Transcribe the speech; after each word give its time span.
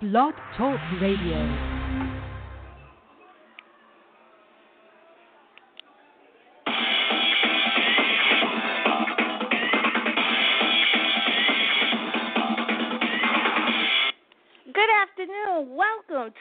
Blog 0.00 0.32
Talk 0.56 0.80
Radio. 0.98 1.79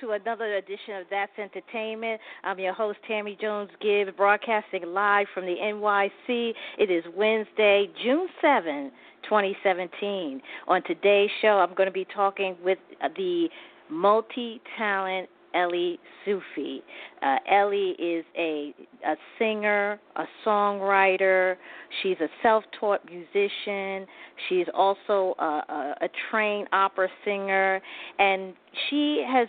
To 0.02 0.12
another 0.12 0.56
edition 0.56 0.96
of 0.96 1.08
That's 1.10 1.32
Entertainment. 1.38 2.22
I'm 2.46 2.58
your 2.58 2.74
host, 2.74 3.00
Tammy 3.06 3.38
Jones 3.42 3.70
Gibbs, 3.82 4.12
broadcasting 4.16 4.84
live 4.86 5.28
from 5.34 5.46
the 5.46 5.56
NYC. 5.62 6.54
It 6.78 6.90
is 6.90 7.04
Wednesday, 7.18 7.90
June 8.02 8.28
7, 8.40 8.92
2017. 9.24 10.42
On 10.70 10.84
today's 10.84 11.30
show, 11.42 11.60
I'm 11.60 11.76
going 11.76 11.88
to 11.88 11.94
be 11.94 12.06
talking 12.16 12.56
with 12.64 12.78
the 13.18 13.50
multi 13.90 14.62
talent 14.78 15.28
Ellie 15.54 16.00
Soufi. 16.26 16.82
Uh, 17.22 17.38
Ellie 17.52 17.96
is 18.00 18.24
a, 18.38 18.74
a 19.06 19.16
singer, 19.38 20.00
a 20.16 20.24
songwriter. 20.46 21.56
She's 22.02 22.18
a 22.22 22.28
self 22.42 22.64
taught 22.80 23.02
musician. 23.06 24.08
She's 24.48 24.68
also 24.74 25.36
a, 25.40 25.44
a, 25.44 25.96
a 26.02 26.10
trained 26.30 26.68
opera 26.72 27.10
singer. 27.26 27.82
And 28.18 28.54
she 28.90 29.26
has 29.28 29.48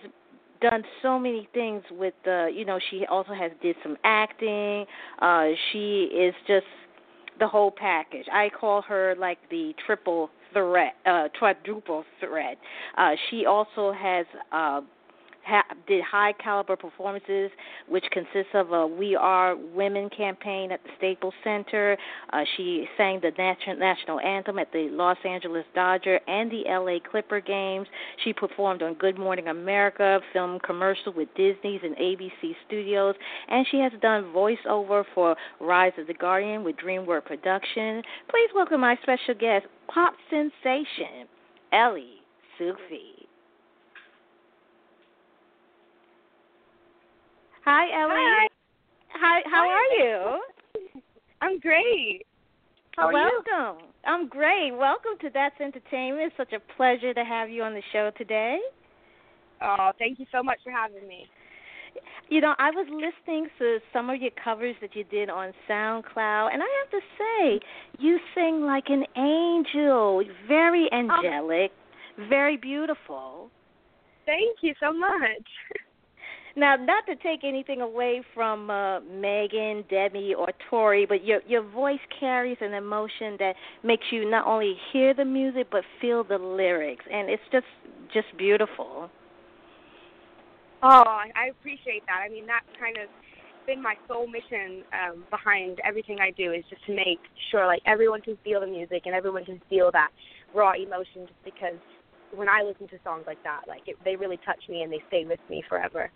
done 0.60 0.82
so 1.02 1.18
many 1.18 1.48
things 1.54 1.82
with 1.90 2.14
the 2.24 2.50
you 2.54 2.64
know 2.64 2.78
she 2.90 3.06
also 3.06 3.32
has 3.32 3.50
did 3.62 3.76
some 3.82 3.96
acting. 4.04 4.86
Uh 5.20 5.48
she 5.72 6.04
is 6.04 6.34
just 6.46 6.66
the 7.38 7.48
whole 7.48 7.70
package. 7.70 8.26
I 8.32 8.50
call 8.50 8.82
her 8.82 9.14
like 9.18 9.38
the 9.50 9.74
triple 9.86 10.30
threat 10.52 10.94
uh 11.06 11.28
quadruple 11.38 12.04
threat. 12.20 12.58
Uh 12.96 13.12
she 13.30 13.46
also 13.46 13.92
has 13.92 14.26
uh 14.52 14.80
ha- 15.44 15.64
did 15.86 16.02
high 16.02 16.32
caliber 16.32 16.76
performances, 16.76 17.50
which 17.88 18.04
consists 18.12 18.52
of 18.54 18.72
a 18.72 18.86
We 18.86 19.16
Are 19.16 19.56
Women 19.56 20.08
campaign 20.10 20.72
at 20.72 20.82
the 20.82 20.90
Staples 20.98 21.34
Center. 21.42 21.96
Uh, 22.32 22.44
she 22.56 22.86
sang 22.96 23.20
the 23.20 23.32
nat- 23.36 23.78
national 23.78 24.20
anthem 24.20 24.58
at 24.58 24.72
the 24.72 24.88
Los 24.90 25.18
Angeles 25.24 25.64
Dodger 25.74 26.20
and 26.26 26.50
the 26.50 26.64
LA 26.68 26.98
Clipper 27.10 27.40
games. 27.40 27.86
She 28.24 28.32
performed 28.32 28.82
on 28.82 28.94
Good 28.94 29.18
Morning 29.18 29.48
America, 29.48 30.20
film 30.32 30.58
commercial 30.60 31.12
with 31.12 31.28
Disney's 31.34 31.80
and 31.82 31.96
ABC 31.96 32.54
Studios, 32.66 33.14
and 33.48 33.66
she 33.70 33.78
has 33.78 33.92
done 34.00 34.32
voiceover 34.34 35.04
for 35.14 35.36
Rise 35.60 35.92
of 35.98 36.06
the 36.06 36.14
Guardian 36.14 36.64
with 36.64 36.76
DreamWorks 36.76 37.24
Production. 37.24 38.02
Please 38.28 38.50
welcome 38.54 38.80
my 38.80 38.96
special 39.02 39.34
guest, 39.38 39.66
pop 39.88 40.14
sensation, 40.30 41.26
Ellie 41.72 42.20
Soufi. 42.58 43.19
Hi, 47.72 47.86
Ellie. 48.02 48.14
Hi. 48.16 48.48
Hi, 49.12 49.40
how 49.48 49.62
Hi. 49.62 49.78
are 49.78 49.90
you? 50.02 50.42
I'm 51.40 51.60
great. 51.60 52.26
How 52.96 53.06
are 53.06 53.12
you? 53.12 53.42
Welcome. 53.46 53.86
I'm 54.04 54.28
great. 54.28 54.72
Welcome 54.72 55.12
to 55.20 55.30
That's 55.32 55.54
Entertainment. 55.60 56.32
It's 56.32 56.36
such 56.36 56.52
a 56.52 56.58
pleasure 56.74 57.14
to 57.14 57.24
have 57.24 57.48
you 57.48 57.62
on 57.62 57.74
the 57.74 57.82
show 57.92 58.10
today. 58.18 58.58
Oh, 59.62 59.92
thank 60.00 60.18
you 60.18 60.26
so 60.32 60.42
much 60.42 60.58
for 60.64 60.72
having 60.72 61.06
me. 61.06 61.26
You 62.28 62.40
know, 62.40 62.56
I 62.58 62.72
was 62.72 62.88
listening 62.90 63.46
to 63.60 63.78
some 63.92 64.10
of 64.10 64.20
your 64.20 64.32
covers 64.42 64.74
that 64.80 64.96
you 64.96 65.04
did 65.04 65.30
on 65.30 65.52
SoundCloud, 65.70 66.52
and 66.52 66.64
I 66.64 66.70
have 66.82 66.90
to 66.90 67.00
say, 67.18 67.60
you 68.00 68.18
sing 68.34 68.62
like 68.62 68.86
an 68.88 69.04
angel. 69.16 70.24
Very 70.48 70.88
oh. 70.92 70.96
angelic, 70.96 71.70
very 72.28 72.56
beautiful. 72.56 73.48
Thank 74.26 74.58
you 74.60 74.74
so 74.80 74.92
much. 74.92 75.46
Now, 76.60 76.76
not 76.76 77.06
to 77.06 77.16
take 77.16 77.40
anything 77.42 77.80
away 77.80 78.20
from 78.34 78.68
uh, 78.68 79.00
Meghan, 79.00 79.88
Debbie, 79.88 80.34
or 80.36 80.48
Tori, 80.68 81.06
but 81.06 81.24
your 81.24 81.40
your 81.48 81.62
voice 81.62 82.04
carries 82.20 82.58
an 82.60 82.74
emotion 82.74 83.36
that 83.38 83.54
makes 83.82 84.04
you 84.10 84.28
not 84.28 84.46
only 84.46 84.74
hear 84.92 85.14
the 85.14 85.24
music 85.24 85.68
but 85.72 85.84
feel 86.02 86.22
the 86.22 86.36
lyrics, 86.36 87.06
and 87.10 87.30
it's 87.30 87.42
just 87.50 87.64
just 88.12 88.26
beautiful. 88.36 89.08
Oh, 90.82 91.02
I 91.02 91.48
appreciate 91.50 92.04
that. 92.08 92.20
I 92.26 92.28
mean, 92.28 92.44
that's 92.44 92.66
kind 92.78 92.98
of 92.98 93.08
been 93.66 93.80
my 93.80 93.94
sole 94.06 94.26
mission 94.26 94.84
um, 94.92 95.24
behind 95.30 95.78
everything 95.82 96.18
I 96.20 96.30
do 96.32 96.52
is 96.52 96.64
just 96.68 96.84
to 96.88 96.94
make 96.94 97.20
sure 97.50 97.66
like 97.66 97.80
everyone 97.86 98.20
can 98.20 98.36
feel 98.44 98.60
the 98.60 98.66
music 98.66 99.04
and 99.06 99.14
everyone 99.14 99.46
can 99.46 99.62
feel 99.70 99.90
that 99.94 100.10
raw 100.54 100.72
emotion. 100.74 101.24
Just 101.24 101.42
because 101.42 101.80
when 102.36 102.50
I 102.50 102.60
listen 102.62 102.86
to 102.88 102.98
songs 103.02 103.24
like 103.26 103.42
that, 103.44 103.62
like 103.66 103.88
it, 103.88 103.96
they 104.04 104.16
really 104.16 104.38
touch 104.44 104.60
me 104.68 104.82
and 104.82 104.92
they 104.92 105.00
stay 105.08 105.24
with 105.24 105.40
me 105.48 105.64
forever. 105.66 106.10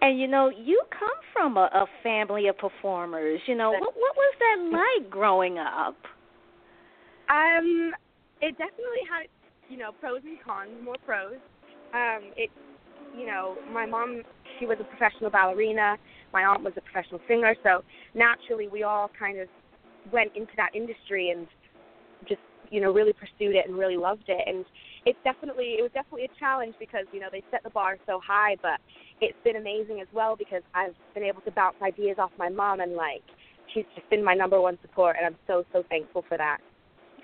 And 0.00 0.18
you 0.18 0.28
know, 0.28 0.50
you 0.50 0.82
come 0.90 1.08
from 1.32 1.56
a, 1.56 1.68
a 1.72 1.86
family 2.02 2.48
of 2.48 2.58
performers. 2.58 3.40
You 3.46 3.54
know, 3.54 3.70
what 3.70 3.80
what 3.80 4.16
was 4.16 4.34
that 4.40 5.02
like 5.02 5.10
growing 5.10 5.58
up? 5.58 5.96
Um, 7.30 7.92
it 8.40 8.52
definitely 8.58 9.04
had, 9.08 9.28
you 9.68 9.78
know, 9.78 9.92
pros 10.00 10.20
and 10.24 10.38
cons, 10.44 10.70
more 10.84 10.96
pros. 11.06 11.36
Um, 11.94 12.32
it, 12.36 12.50
you 13.16 13.26
know, 13.26 13.56
my 13.72 13.86
mom, 13.86 14.22
she 14.58 14.66
was 14.66 14.76
a 14.80 14.84
professional 14.84 15.30
ballerina. 15.30 15.96
My 16.32 16.42
aunt 16.42 16.62
was 16.62 16.74
a 16.76 16.80
professional 16.80 17.20
singer, 17.28 17.54
so 17.62 17.82
naturally 18.14 18.68
we 18.68 18.82
all 18.82 19.10
kind 19.18 19.38
of 19.38 19.48
went 20.12 20.32
into 20.36 20.52
that 20.56 20.74
industry 20.74 21.30
and 21.30 21.46
just, 22.28 22.40
you 22.70 22.80
know, 22.80 22.92
really 22.92 23.12
pursued 23.12 23.54
it 23.54 23.66
and 23.68 23.78
really 23.78 23.96
loved 23.96 24.24
it. 24.28 24.42
And 24.46 24.64
it's 25.06 25.18
definitely, 25.24 25.76
it 25.78 25.82
was 25.82 25.90
definitely 25.92 26.24
a 26.24 26.38
challenge 26.38 26.74
because, 26.78 27.04
you 27.12 27.20
know, 27.20 27.28
they 27.30 27.42
set 27.50 27.62
the 27.62 27.70
bar 27.70 27.96
so 28.06 28.20
high, 28.26 28.56
but 28.62 28.80
it's 29.20 29.36
been 29.44 29.56
amazing 29.56 30.00
as 30.00 30.08
well 30.12 30.36
because 30.36 30.62
I've 30.74 30.94
been 31.14 31.24
able 31.24 31.42
to 31.42 31.50
bounce 31.50 31.76
ideas 31.82 32.16
off 32.18 32.30
my 32.38 32.48
mom 32.48 32.80
and 32.80 32.94
like, 32.94 33.22
she's 33.72 33.84
just 33.94 34.08
been 34.10 34.24
my 34.24 34.34
number 34.34 34.60
one 34.60 34.78
support, 34.82 35.16
and 35.18 35.26
I'm 35.26 35.36
so 35.46 35.64
so 35.72 35.84
thankful 35.88 36.24
for 36.28 36.36
that. 36.38 36.58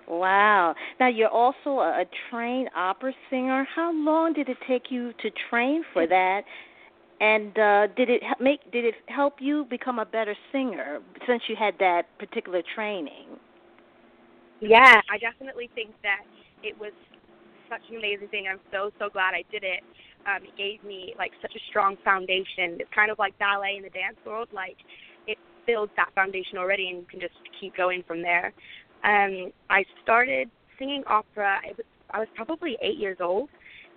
Wow. 0.09 0.75
Now 0.99 1.09
you're 1.09 1.29
also 1.29 1.81
a, 1.81 2.03
a 2.03 2.05
trained 2.31 2.71
opera 2.77 3.13
singer. 3.31 3.67
How 3.75 3.93
long 3.93 4.33
did 4.33 4.49
it 4.49 4.57
take 4.67 4.91
you 4.91 5.12
to 5.23 5.31
train 5.49 5.85
for 5.93 6.07
that? 6.07 6.43
And 7.21 7.57
uh 7.59 7.87
did 7.97 8.09
it 8.09 8.23
make 8.41 8.61
did 8.73 8.85
it 8.85 8.95
help 9.07 9.35
you 9.41 9.67
become 9.69 9.99
a 9.99 10.07
better 10.07 10.35
singer 10.53 11.01
since 11.27 11.43
you 11.49 11.57
had 11.57 11.75
that 11.79 12.07
particular 12.19 12.62
training? 12.75 13.39
Yeah, 14.61 15.01
I 15.11 15.19
definitely 15.19 15.71
think 15.75 15.91
that 16.03 16.21
it 16.62 16.79
was 16.79 16.93
such 17.70 17.82
an 17.88 17.97
amazing 17.97 18.28
thing. 18.28 18.47
I'm 18.50 18.60
so 18.72 18.91
so 18.98 19.08
glad 19.08 19.32
I 19.32 19.44
did 19.50 19.64
it. 19.64 19.81
Um, 20.26 20.44
it 20.44 20.56
gave 20.58 20.84
me 20.86 21.14
like 21.16 21.32
such 21.41 21.54
a 21.54 21.62
strong 21.70 21.97
foundation. 22.04 22.76
It's 22.82 22.91
kind 22.94 23.10
of 23.10 23.19
like 23.19 23.38
ballet 23.38 23.76
in 23.76 23.82
the 23.82 23.91
dance 23.91 24.16
world. 24.26 24.48
Like 24.53 24.76
it 25.26 25.38
builds 25.66 25.92
that 25.97 26.10
foundation 26.14 26.58
already, 26.58 26.88
and 26.88 26.98
you 26.98 27.06
can 27.08 27.20
just 27.20 27.38
keep 27.58 27.76
going 27.76 28.03
from 28.06 28.20
there. 28.20 28.53
Um, 29.04 29.53
I 29.70 29.84
started 30.03 30.50
singing 30.78 31.04
opera. 31.06 31.60
I 31.64 31.69
was, 31.69 31.86
I 32.10 32.19
was 32.19 32.28
probably 32.34 32.76
eight 32.82 32.98
years 32.98 33.19
old. 33.20 33.48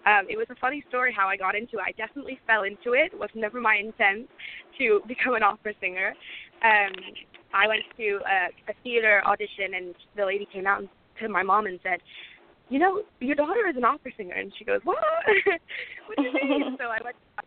Um, 0.06 0.28
it 0.30 0.38
was 0.38 0.48
a 0.50 0.56
funny 0.56 0.84
story 0.90 1.14
how 1.16 1.28
I 1.28 1.38
got 1.38 1.56
into 1.56 1.78
it. 1.78 1.84
I 1.88 1.92
definitely 1.94 2.40
fell 2.46 2.64
into 2.64 2.94
it. 2.94 3.14
It 3.14 3.20
was 3.20 3.30
never 3.36 3.60
my 3.60 3.78
intent 3.78 4.30
to 4.78 5.02
become 5.08 5.36
an 5.36 5.44
opera 5.44 5.74
singer. 5.80 6.14
Um, 6.62 6.94
I 7.54 7.68
went 7.68 7.84
to 7.98 8.20
a, 8.26 8.72
a 8.72 8.74
theater 8.84 9.22
audition, 9.26 9.76
and 9.76 9.96
the 10.16 10.26
lady 10.26 10.48
came 10.52 10.68
out 10.68 10.84
to 11.22 11.30
my 11.30 11.44
mom 11.44 11.68
and 11.68 11.80
said, 11.84 12.00
"You 12.70 12.80
know, 12.80 13.02
your 13.20 13.36
daughter 13.36 13.68
is 13.68 13.76
an 13.78 13.86
opera 13.86 14.12
singer." 14.18 14.36
And 14.36 14.52
she 14.58 14.66
goes, 14.66 14.82
"What? 14.84 14.98
what 16.08 16.18
do 16.18 16.24
you 16.24 16.34
mean?" 16.34 16.78
so 16.80 16.86
I 16.86 17.00
went 17.04 17.16
to 17.38 17.44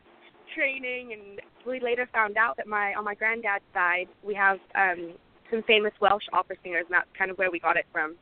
training, 0.54 1.12
and 1.12 1.41
we 1.66 1.81
later 1.81 2.09
found 2.12 2.37
out 2.37 2.56
that 2.56 2.66
my 2.66 2.94
on 2.94 3.04
my 3.04 3.15
granddad's 3.15 3.65
side 3.72 4.09
we 4.22 4.34
have 4.34 4.59
um, 4.75 5.12
some 5.50 5.62
famous 5.65 5.93
Welsh 6.00 6.25
opera 6.32 6.56
singers, 6.62 6.84
and 6.88 6.94
that's 6.94 7.09
kind 7.16 7.31
of 7.31 7.38
where 7.38 7.50
we 7.50 7.60
got 7.60 7.76
it 7.76 7.87
from. 7.93 8.16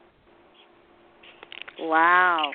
Wow. 1.78 2.52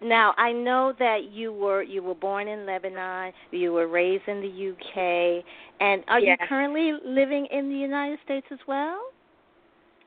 Now 0.00 0.34
I 0.36 0.52
know 0.52 0.92
that 0.98 1.32
you 1.32 1.52
were 1.52 1.82
you 1.82 2.02
were 2.02 2.14
born 2.14 2.46
in 2.46 2.66
Lebanon, 2.66 3.32
you 3.50 3.72
were 3.72 3.88
raised 3.88 4.28
in 4.28 4.40
the 4.40 4.70
UK, 4.70 5.44
and 5.80 6.04
are 6.08 6.20
you 6.20 6.36
currently 6.48 6.92
living 7.04 7.46
in 7.50 7.68
the 7.68 7.76
United 7.76 8.18
States 8.24 8.46
as 8.52 8.58
well? 8.68 9.00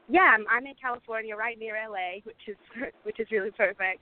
Yeah, 0.10 0.36
I'm, 0.36 0.46
I'm 0.50 0.66
in 0.66 0.74
California, 0.82 1.36
right 1.36 1.58
near 1.58 1.76
LA, 1.76 2.20
which 2.24 2.36
is 2.48 2.58
which 3.04 3.20
is 3.20 3.28
really 3.32 3.52
perfect. 3.52 4.02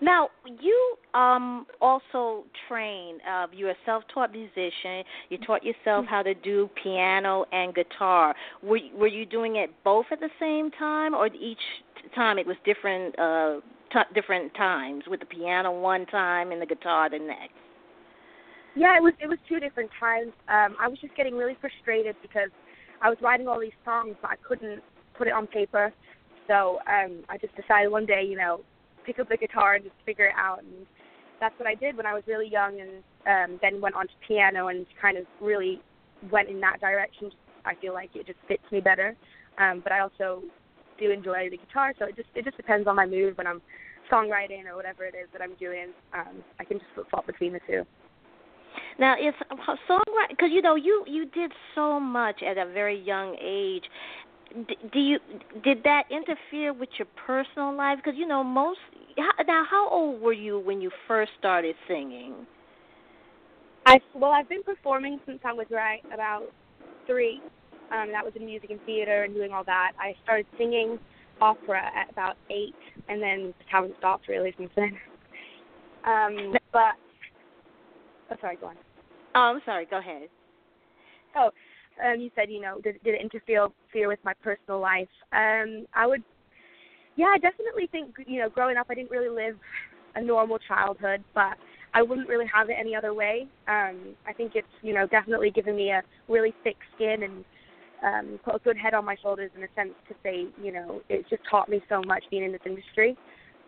Now, 0.00 0.30
you 0.60 0.96
um 1.14 1.66
also 1.80 2.44
train. 2.68 3.18
Uh, 3.28 3.46
you're 3.52 3.70
a 3.70 3.76
self-taught 3.86 4.32
musician. 4.32 5.04
You 5.28 5.38
taught 5.46 5.62
yourself 5.62 6.06
how 6.08 6.22
to 6.22 6.34
do 6.34 6.68
piano 6.82 7.44
and 7.52 7.74
guitar. 7.74 8.34
Were 8.62 8.80
were 8.94 9.06
you 9.06 9.26
doing 9.26 9.56
it 9.56 9.70
both 9.84 10.06
at 10.10 10.20
the 10.20 10.30
same 10.40 10.70
time, 10.72 11.14
or 11.14 11.26
each 11.26 11.58
time 12.14 12.38
it 12.38 12.46
was 12.46 12.56
different 12.64 13.18
uh 13.18 13.60
t- 13.92 14.14
different 14.14 14.54
times 14.54 15.04
with 15.06 15.20
the 15.20 15.26
piano 15.26 15.70
one 15.70 16.06
time 16.06 16.50
and 16.50 16.60
the 16.60 16.66
guitar 16.66 17.08
the 17.08 17.18
next? 17.18 17.54
Yeah, 18.74 18.96
it 18.96 19.02
was 19.02 19.12
it 19.20 19.28
was 19.28 19.38
two 19.48 19.60
different 19.60 19.90
times. 20.00 20.32
Um, 20.48 20.76
I 20.80 20.88
was 20.88 20.98
just 20.98 21.14
getting 21.14 21.36
really 21.36 21.56
frustrated 21.60 22.16
because 22.22 22.48
I 23.02 23.08
was 23.08 23.18
writing 23.20 23.48
all 23.48 23.60
these 23.60 23.72
songs, 23.84 24.14
but 24.22 24.30
I 24.30 24.36
couldn't 24.36 24.82
put 25.18 25.26
it 25.26 25.32
on 25.32 25.46
paper. 25.46 25.92
So 26.46 26.78
um, 26.86 27.24
I 27.28 27.36
just 27.38 27.54
decided 27.56 27.90
one 27.90 28.06
day, 28.06 28.24
you 28.24 28.36
know, 28.36 28.60
pick 29.04 29.18
up 29.18 29.28
the 29.28 29.36
guitar 29.36 29.74
and 29.74 29.84
just 29.84 29.96
figure 30.06 30.26
it 30.26 30.34
out. 30.36 30.62
And 30.62 30.86
that's 31.40 31.58
what 31.58 31.68
I 31.68 31.74
did 31.74 31.96
when 31.96 32.06
I 32.06 32.14
was 32.14 32.22
really 32.26 32.48
young, 32.48 32.80
and 32.80 33.02
um, 33.26 33.58
then 33.60 33.80
went 33.80 33.96
on 33.96 34.06
to 34.06 34.12
piano 34.26 34.68
and 34.68 34.86
kind 35.00 35.18
of 35.18 35.26
really 35.40 35.80
went 36.30 36.48
in 36.48 36.60
that 36.60 36.80
direction. 36.80 37.30
I 37.64 37.74
feel 37.74 37.92
like 37.92 38.10
it 38.14 38.26
just 38.26 38.38
fits 38.46 38.62
me 38.70 38.80
better. 38.80 39.16
Um, 39.58 39.80
but 39.82 39.92
I 39.92 40.00
also 40.00 40.42
do 40.98 41.10
enjoy 41.10 41.50
the 41.50 41.58
guitar, 41.58 41.94
so 41.98 42.06
it 42.06 42.16
just 42.16 42.28
it 42.34 42.44
just 42.44 42.56
depends 42.56 42.86
on 42.86 42.96
my 42.96 43.06
mood 43.06 43.36
when 43.36 43.46
I'm 43.46 43.60
songwriting 44.10 44.66
or 44.66 44.76
whatever 44.76 45.04
it 45.04 45.14
is 45.14 45.28
that 45.32 45.42
I'm 45.42 45.54
doing. 45.58 45.88
Um, 46.14 46.42
I 46.60 46.64
can 46.64 46.78
just 46.78 46.90
flip 46.94 47.06
flop 47.10 47.26
between 47.26 47.52
the 47.52 47.60
two. 47.66 47.84
Now, 48.98 49.14
it's 49.18 49.36
songwriting 49.88 50.30
because 50.30 50.50
you 50.50 50.62
know 50.62 50.74
you 50.74 51.04
you 51.06 51.26
did 51.26 51.52
so 51.74 51.98
much 51.98 52.42
at 52.42 52.58
a 52.58 52.70
very 52.72 52.98
young 53.00 53.36
age. 53.40 53.84
D- 54.68 54.76
do 54.92 54.98
you 54.98 55.18
did 55.64 55.82
that 55.84 56.04
interfere 56.10 56.72
with 56.72 56.90
your 56.98 57.08
personal 57.26 57.74
life? 57.74 57.98
Because 58.02 58.18
you 58.18 58.26
know 58.26 58.44
most 58.44 58.78
now, 59.46 59.64
how 59.68 59.88
old 59.88 60.20
were 60.20 60.32
you 60.32 60.58
when 60.58 60.80
you 60.80 60.90
first 61.08 61.32
started 61.38 61.74
singing? 61.88 62.46
I 63.86 64.00
well, 64.14 64.30
I've 64.30 64.48
been 64.48 64.62
performing 64.62 65.20
since 65.26 65.40
I 65.44 65.52
was 65.52 65.66
right 65.70 66.02
about 66.12 66.44
three. 67.06 67.40
Um, 67.90 68.10
that 68.12 68.24
was 68.24 68.32
in 68.36 68.46
music 68.46 68.70
and 68.70 68.80
theater 68.86 69.24
and 69.24 69.34
doing 69.34 69.52
all 69.52 69.64
that. 69.64 69.92
I 69.98 70.14
started 70.22 70.46
singing 70.56 70.98
opera 71.40 71.90
at 71.94 72.10
about 72.10 72.36
eight, 72.50 72.74
and 73.08 73.20
then 73.20 73.52
haven't 73.70 73.94
stopped 73.98 74.28
really 74.28 74.54
since 74.56 74.70
then. 74.76 74.98
Um, 76.04 76.54
but 76.72 76.94
oh, 78.32 78.40
sorry, 78.40 78.56
go 78.56 78.66
on. 78.68 78.76
Oh, 79.34 79.40
I'm 79.40 79.60
sorry. 79.64 79.86
Go 79.86 79.98
ahead. 79.98 80.28
Oh, 81.36 81.50
um, 82.04 82.20
you 82.20 82.30
said 82.34 82.50
you 82.50 82.60
know 82.60 82.80
did, 82.82 83.02
did 83.04 83.14
it 83.14 83.20
interfere 83.20 83.68
interfere 83.84 84.08
with 84.08 84.18
my 84.24 84.34
personal 84.42 84.80
life? 84.80 85.08
Um, 85.32 85.86
I 85.94 86.06
would, 86.06 86.22
yeah, 87.16 87.26
I 87.34 87.38
definitely 87.38 87.88
think 87.90 88.14
you 88.26 88.40
know 88.40 88.48
growing 88.48 88.76
up 88.76 88.86
I 88.90 88.94
didn't 88.94 89.10
really 89.10 89.28
live 89.28 89.56
a 90.14 90.22
normal 90.22 90.58
childhood, 90.68 91.22
but 91.34 91.54
I 91.94 92.02
wouldn't 92.02 92.28
really 92.28 92.46
have 92.52 92.70
it 92.70 92.76
any 92.78 92.94
other 92.94 93.14
way. 93.14 93.46
Um, 93.68 94.14
I 94.26 94.32
think 94.36 94.52
it's 94.54 94.66
you 94.82 94.94
know 94.94 95.06
definitely 95.06 95.50
given 95.50 95.76
me 95.76 95.90
a 95.90 96.02
really 96.28 96.54
thick 96.64 96.76
skin 96.94 97.22
and 97.22 97.44
um, 98.04 98.40
put 98.44 98.56
a 98.56 98.58
good 98.58 98.76
head 98.76 98.94
on 98.94 99.04
my 99.04 99.16
shoulders 99.22 99.50
in 99.56 99.62
a 99.62 99.68
sense 99.74 99.94
to 100.08 100.14
say 100.22 100.46
you 100.62 100.72
know 100.72 101.00
it 101.08 101.24
just 101.30 101.42
taught 101.50 101.68
me 101.68 101.80
so 101.88 102.02
much 102.02 102.24
being 102.30 102.44
in 102.44 102.52
this 102.52 102.60
industry. 102.66 103.16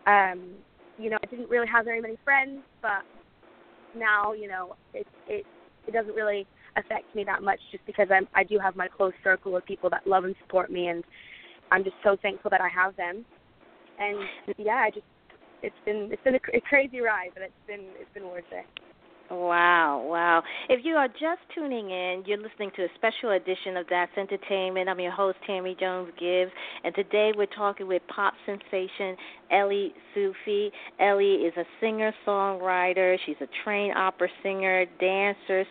Um, 0.07 0.51
you 0.97 1.09
know 1.09 1.17
I 1.23 1.27
didn't 1.27 1.49
really 1.49 1.67
have 1.67 1.85
very 1.85 2.01
many 2.01 2.17
friends, 2.23 2.61
but 2.81 3.03
now 3.95 4.33
you 4.33 4.47
know 4.47 4.75
it 4.93 5.07
it 5.27 5.45
it 5.87 5.91
doesn't 5.91 6.15
really 6.15 6.45
affect 6.77 7.13
me 7.15 7.23
that 7.23 7.41
much 7.41 7.59
just 7.71 7.85
because 7.85 8.07
I'm 8.11 8.27
I 8.33 8.43
do 8.43 8.59
have 8.59 8.75
my 8.75 8.87
close 8.87 9.13
circle 9.23 9.55
of 9.55 9.65
people 9.65 9.89
that 9.89 10.05
love 10.05 10.25
and 10.25 10.35
support 10.43 10.71
me 10.71 10.87
and 10.87 11.03
I'm 11.71 11.83
just 11.83 11.95
so 12.03 12.15
thankful 12.21 12.51
that 12.51 12.61
I 12.61 12.69
have 12.69 12.95
them. 12.95 13.25
And 13.99 14.17
yeah, 14.57 14.83
I 14.85 14.91
just 14.91 15.05
it's 15.63 15.75
been 15.85 16.09
it's 16.11 16.23
been 16.23 16.35
a, 16.35 16.57
a 16.57 16.61
crazy 16.61 17.01
ride, 17.01 17.29
but 17.33 17.43
it's 17.43 17.53
been 17.67 17.87
it's 17.99 18.13
been 18.13 18.27
worth 18.27 18.43
it. 18.51 18.65
Wow, 19.31 20.05
wow. 20.07 20.43
If 20.69 20.85
you 20.85 20.95
are 20.97 21.07
just 21.07 21.41
tuning 21.55 21.89
in, 21.89 22.23
you're 22.27 22.37
listening 22.37 22.69
to 22.75 22.83
a 22.83 22.87
special 22.93 23.31
edition 23.31 23.75
of 23.75 23.87
That's 23.89 24.11
Entertainment. 24.17 24.87
I'm 24.87 24.99
your 24.99 25.11
host, 25.11 25.37
Tammy 25.47 25.75
Jones 25.79 26.11
Gibbs, 26.19 26.51
and 26.83 26.93
today 26.93 27.31
we're 27.35 27.47
talking 27.47 27.87
with 27.87 28.03
pop 28.07 28.35
sensation 28.45 29.17
Ellie 29.49 29.93
Soufi. 30.15 30.69
Ellie 30.99 31.35
is 31.37 31.53
a 31.57 31.63
singer 31.81 32.13
songwriter. 32.25 33.17
She's 33.25 33.35
a 33.41 33.47
trained 33.63 33.97
opera 33.97 34.29
singer, 34.43 34.85
dancer. 34.99 35.65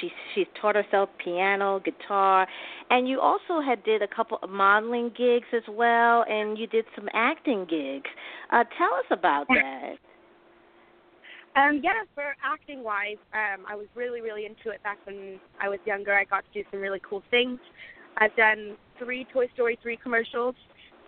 She, 0.00 0.10
she's 0.34 0.46
taught 0.58 0.76
herself 0.76 1.10
piano, 1.22 1.80
guitar, 1.84 2.46
and 2.88 3.06
you 3.06 3.20
also 3.20 3.60
had 3.60 3.84
did 3.84 4.00
a 4.00 4.08
couple 4.08 4.38
of 4.42 4.48
modeling 4.48 5.10
gigs 5.16 5.48
as 5.54 5.62
well, 5.68 6.24
and 6.30 6.56
you 6.56 6.66
did 6.66 6.86
some 6.94 7.10
acting 7.12 7.66
gigs. 7.68 8.08
Uh, 8.50 8.64
tell 8.78 8.94
us 8.94 9.06
about 9.10 9.48
that. 9.48 9.96
Um, 11.56 11.80
yeah, 11.82 12.04
for 12.14 12.36
acting 12.44 12.84
wise, 12.84 13.16
um, 13.32 13.64
I 13.66 13.74
was 13.74 13.86
really, 13.94 14.20
really 14.20 14.44
into 14.44 14.68
it 14.70 14.82
back 14.82 14.98
when 15.06 15.40
I 15.60 15.70
was 15.70 15.78
younger. 15.86 16.12
I 16.14 16.24
got 16.24 16.44
to 16.44 16.62
do 16.62 16.68
some 16.70 16.80
really 16.80 17.00
cool 17.08 17.22
things. 17.30 17.58
I've 18.18 18.36
done 18.36 18.76
three 18.98 19.26
Toy 19.32 19.46
Story 19.54 19.78
3 19.82 19.96
commercials 19.96 20.54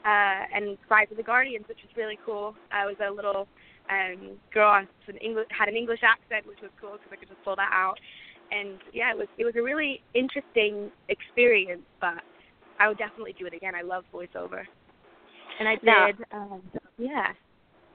uh, 0.06 0.48
and 0.54 0.78
Rise 0.90 1.08
of 1.10 1.18
the 1.18 1.22
Guardians, 1.22 1.66
which 1.68 1.78
was 1.82 1.94
really 1.96 2.18
cool. 2.24 2.54
I 2.72 2.86
was 2.86 2.96
a 3.06 3.10
little 3.10 3.46
um, 3.90 4.38
girl 4.52 4.86
with 5.06 5.16
an 5.16 5.20
English, 5.20 5.46
had 5.50 5.68
an 5.68 5.76
English 5.76 6.00
accent, 6.02 6.46
which 6.46 6.60
was 6.62 6.70
cool 6.80 6.92
because 6.92 7.08
I 7.12 7.16
could 7.16 7.28
just 7.28 7.44
pull 7.44 7.56
that 7.56 7.70
out. 7.72 7.96
And 8.50 8.78
yeah, 8.94 9.10
it 9.10 9.18
was 9.18 9.28
it 9.36 9.44
was 9.44 9.54
a 9.56 9.62
really 9.62 10.00
interesting 10.14 10.90
experience, 11.10 11.82
but 12.00 12.24
I 12.80 12.88
would 12.88 12.96
definitely 12.96 13.34
do 13.38 13.44
it 13.44 13.52
again. 13.52 13.74
I 13.74 13.82
love 13.82 14.04
voiceover, 14.12 14.64
and 15.60 15.68
I 15.68 15.74
did. 15.74 15.84
Now, 15.84 16.08
um, 16.32 16.62
yeah. 16.96 17.32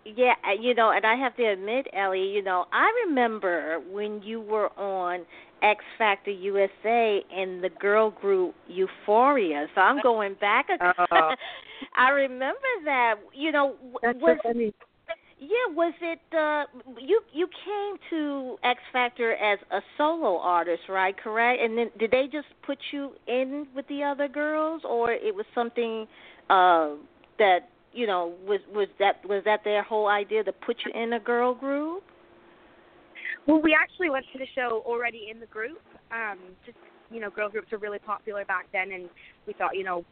Yeah, 0.06 0.34
uh, 0.46 0.52
you 0.60 0.74
know, 0.74 0.92
and 0.92 1.06
I 1.06 1.16
have 1.16 1.36
to 1.38 1.44
admit, 1.44 1.88
Ellie, 1.94 2.28
you 2.28 2.44
know, 2.44 2.66
I 2.74 2.92
remember 3.08 3.80
when 3.90 4.22
you 4.22 4.42
were 4.42 4.70
on 4.78 5.26
X 5.62 5.84
Factor 5.98 6.32
USA 6.32 7.22
and 7.34 7.64
the 7.64 7.70
girl 7.70 8.12
group 8.12 8.54
Euphoria. 8.68 9.68
So 9.74 9.82
I'm 9.82 10.02
going 10.02 10.36
back. 10.42 10.68
A, 10.70 10.86
uh, 10.86 11.36
I 11.98 12.10
remember 12.10 12.60
that. 12.84 13.16
You 13.34 13.52
know, 13.54 13.76
That's 14.02 14.20
was 14.20 14.38
so 14.44 14.50
funny. 14.50 14.74
yeah, 15.40 15.74
was 15.74 15.94
it 16.02 16.20
uh 16.38 16.66
you 17.00 17.22
you 17.32 17.48
came 17.48 17.96
to 18.10 18.58
X 18.64 18.82
Factor 18.92 19.36
as 19.36 19.60
a 19.72 19.80
solo 19.98 20.38
artist, 20.38 20.84
right? 20.90 21.16
Correct? 21.18 21.62
And 21.62 21.78
then 21.78 21.92
did 21.98 22.12
they 22.12 22.26
just 22.30 22.48
put 22.66 22.78
you 22.92 23.14
in 23.28 23.68
with 23.74 23.88
the 23.88 24.04
other 24.04 24.28
girls 24.28 24.82
or 24.84 25.12
it 25.14 25.34
was 25.34 25.46
something 25.56 26.08
uh 26.50 26.90
that 27.40 27.70
you 27.94 28.08
know, 28.08 28.34
was 28.46 28.60
was 28.74 28.88
that 29.00 29.24
was 29.28 29.44
that 29.46 29.64
their 29.64 29.84
whole 29.84 30.08
idea 30.08 30.44
to 30.44 30.52
put 30.52 30.78
you 30.86 30.92
in 31.00 31.14
a 31.14 31.20
girl 31.20 31.54
group? 31.54 32.04
Well, 33.48 33.62
we 33.62 33.76
actually 33.80 34.10
went 34.10 34.26
to 34.34 34.40
the 34.40 34.48
show 34.56 34.84
already 34.86 35.28
in 35.32 35.40
the 35.40 35.46
group. 35.48 35.82
Um, 36.12 36.40
just 36.66 36.78
you 37.12 37.20
know, 37.20 37.30
girl 37.30 37.50
groups 37.50 37.72
were 37.72 37.78
really 37.78 38.00
popular 38.00 38.46
back 38.46 38.66
then, 38.74 38.92
and 38.92 39.10
we 39.46 39.54
thought, 39.54 39.76
you 39.76 39.84
know, 39.84 40.04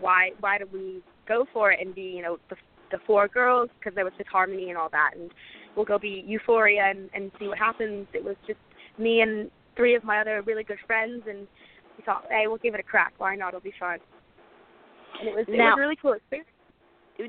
why 0.00 0.30
why 0.40 0.58
do 0.58 0.66
we 0.72 1.02
go 1.26 1.46
for 1.52 1.72
it 1.72 1.80
and 1.80 1.94
be 1.94 2.02
you 2.02 2.22
know 2.22 2.38
the 2.50 2.56
the 2.90 2.98
four 3.06 3.26
girls 3.28 3.70
because 3.78 3.94
there 3.94 4.04
was 4.04 4.12
this 4.18 4.26
harmony 4.30 4.68
and 4.68 4.78
all 4.78 4.90
that, 4.90 5.12
and 5.14 5.30
we'll 5.74 5.86
go 5.86 5.98
be 5.98 6.24
Euphoria 6.26 6.90
and 6.90 7.08
and 7.14 7.30
see 7.38 7.48
what 7.48 7.58
happens. 7.58 8.06
It 8.12 8.24
was 8.24 8.36
just 8.46 8.60
me 8.98 9.20
and 9.22 9.50
three 9.76 9.94
of 9.94 10.04
my 10.04 10.20
other 10.20 10.42
really 10.42 10.64
good 10.64 10.78
friends, 10.86 11.22
and 11.28 11.46
we 11.96 12.04
thought, 12.04 12.24
hey, 12.28 12.46
we'll 12.46 12.58
give 12.58 12.74
it 12.74 12.80
a 12.80 12.82
crack. 12.82 13.14
Why 13.18 13.34
not? 13.36 13.48
It'll 13.48 13.60
be 13.60 13.72
fun. 13.78 13.98
And 15.20 15.28
it 15.28 15.34
was 15.34 15.46
now, 15.48 15.54
it 15.54 15.70
was 15.70 15.78
a 15.78 15.80
really 15.80 15.96
cool 16.00 16.12
experience. 16.12 16.48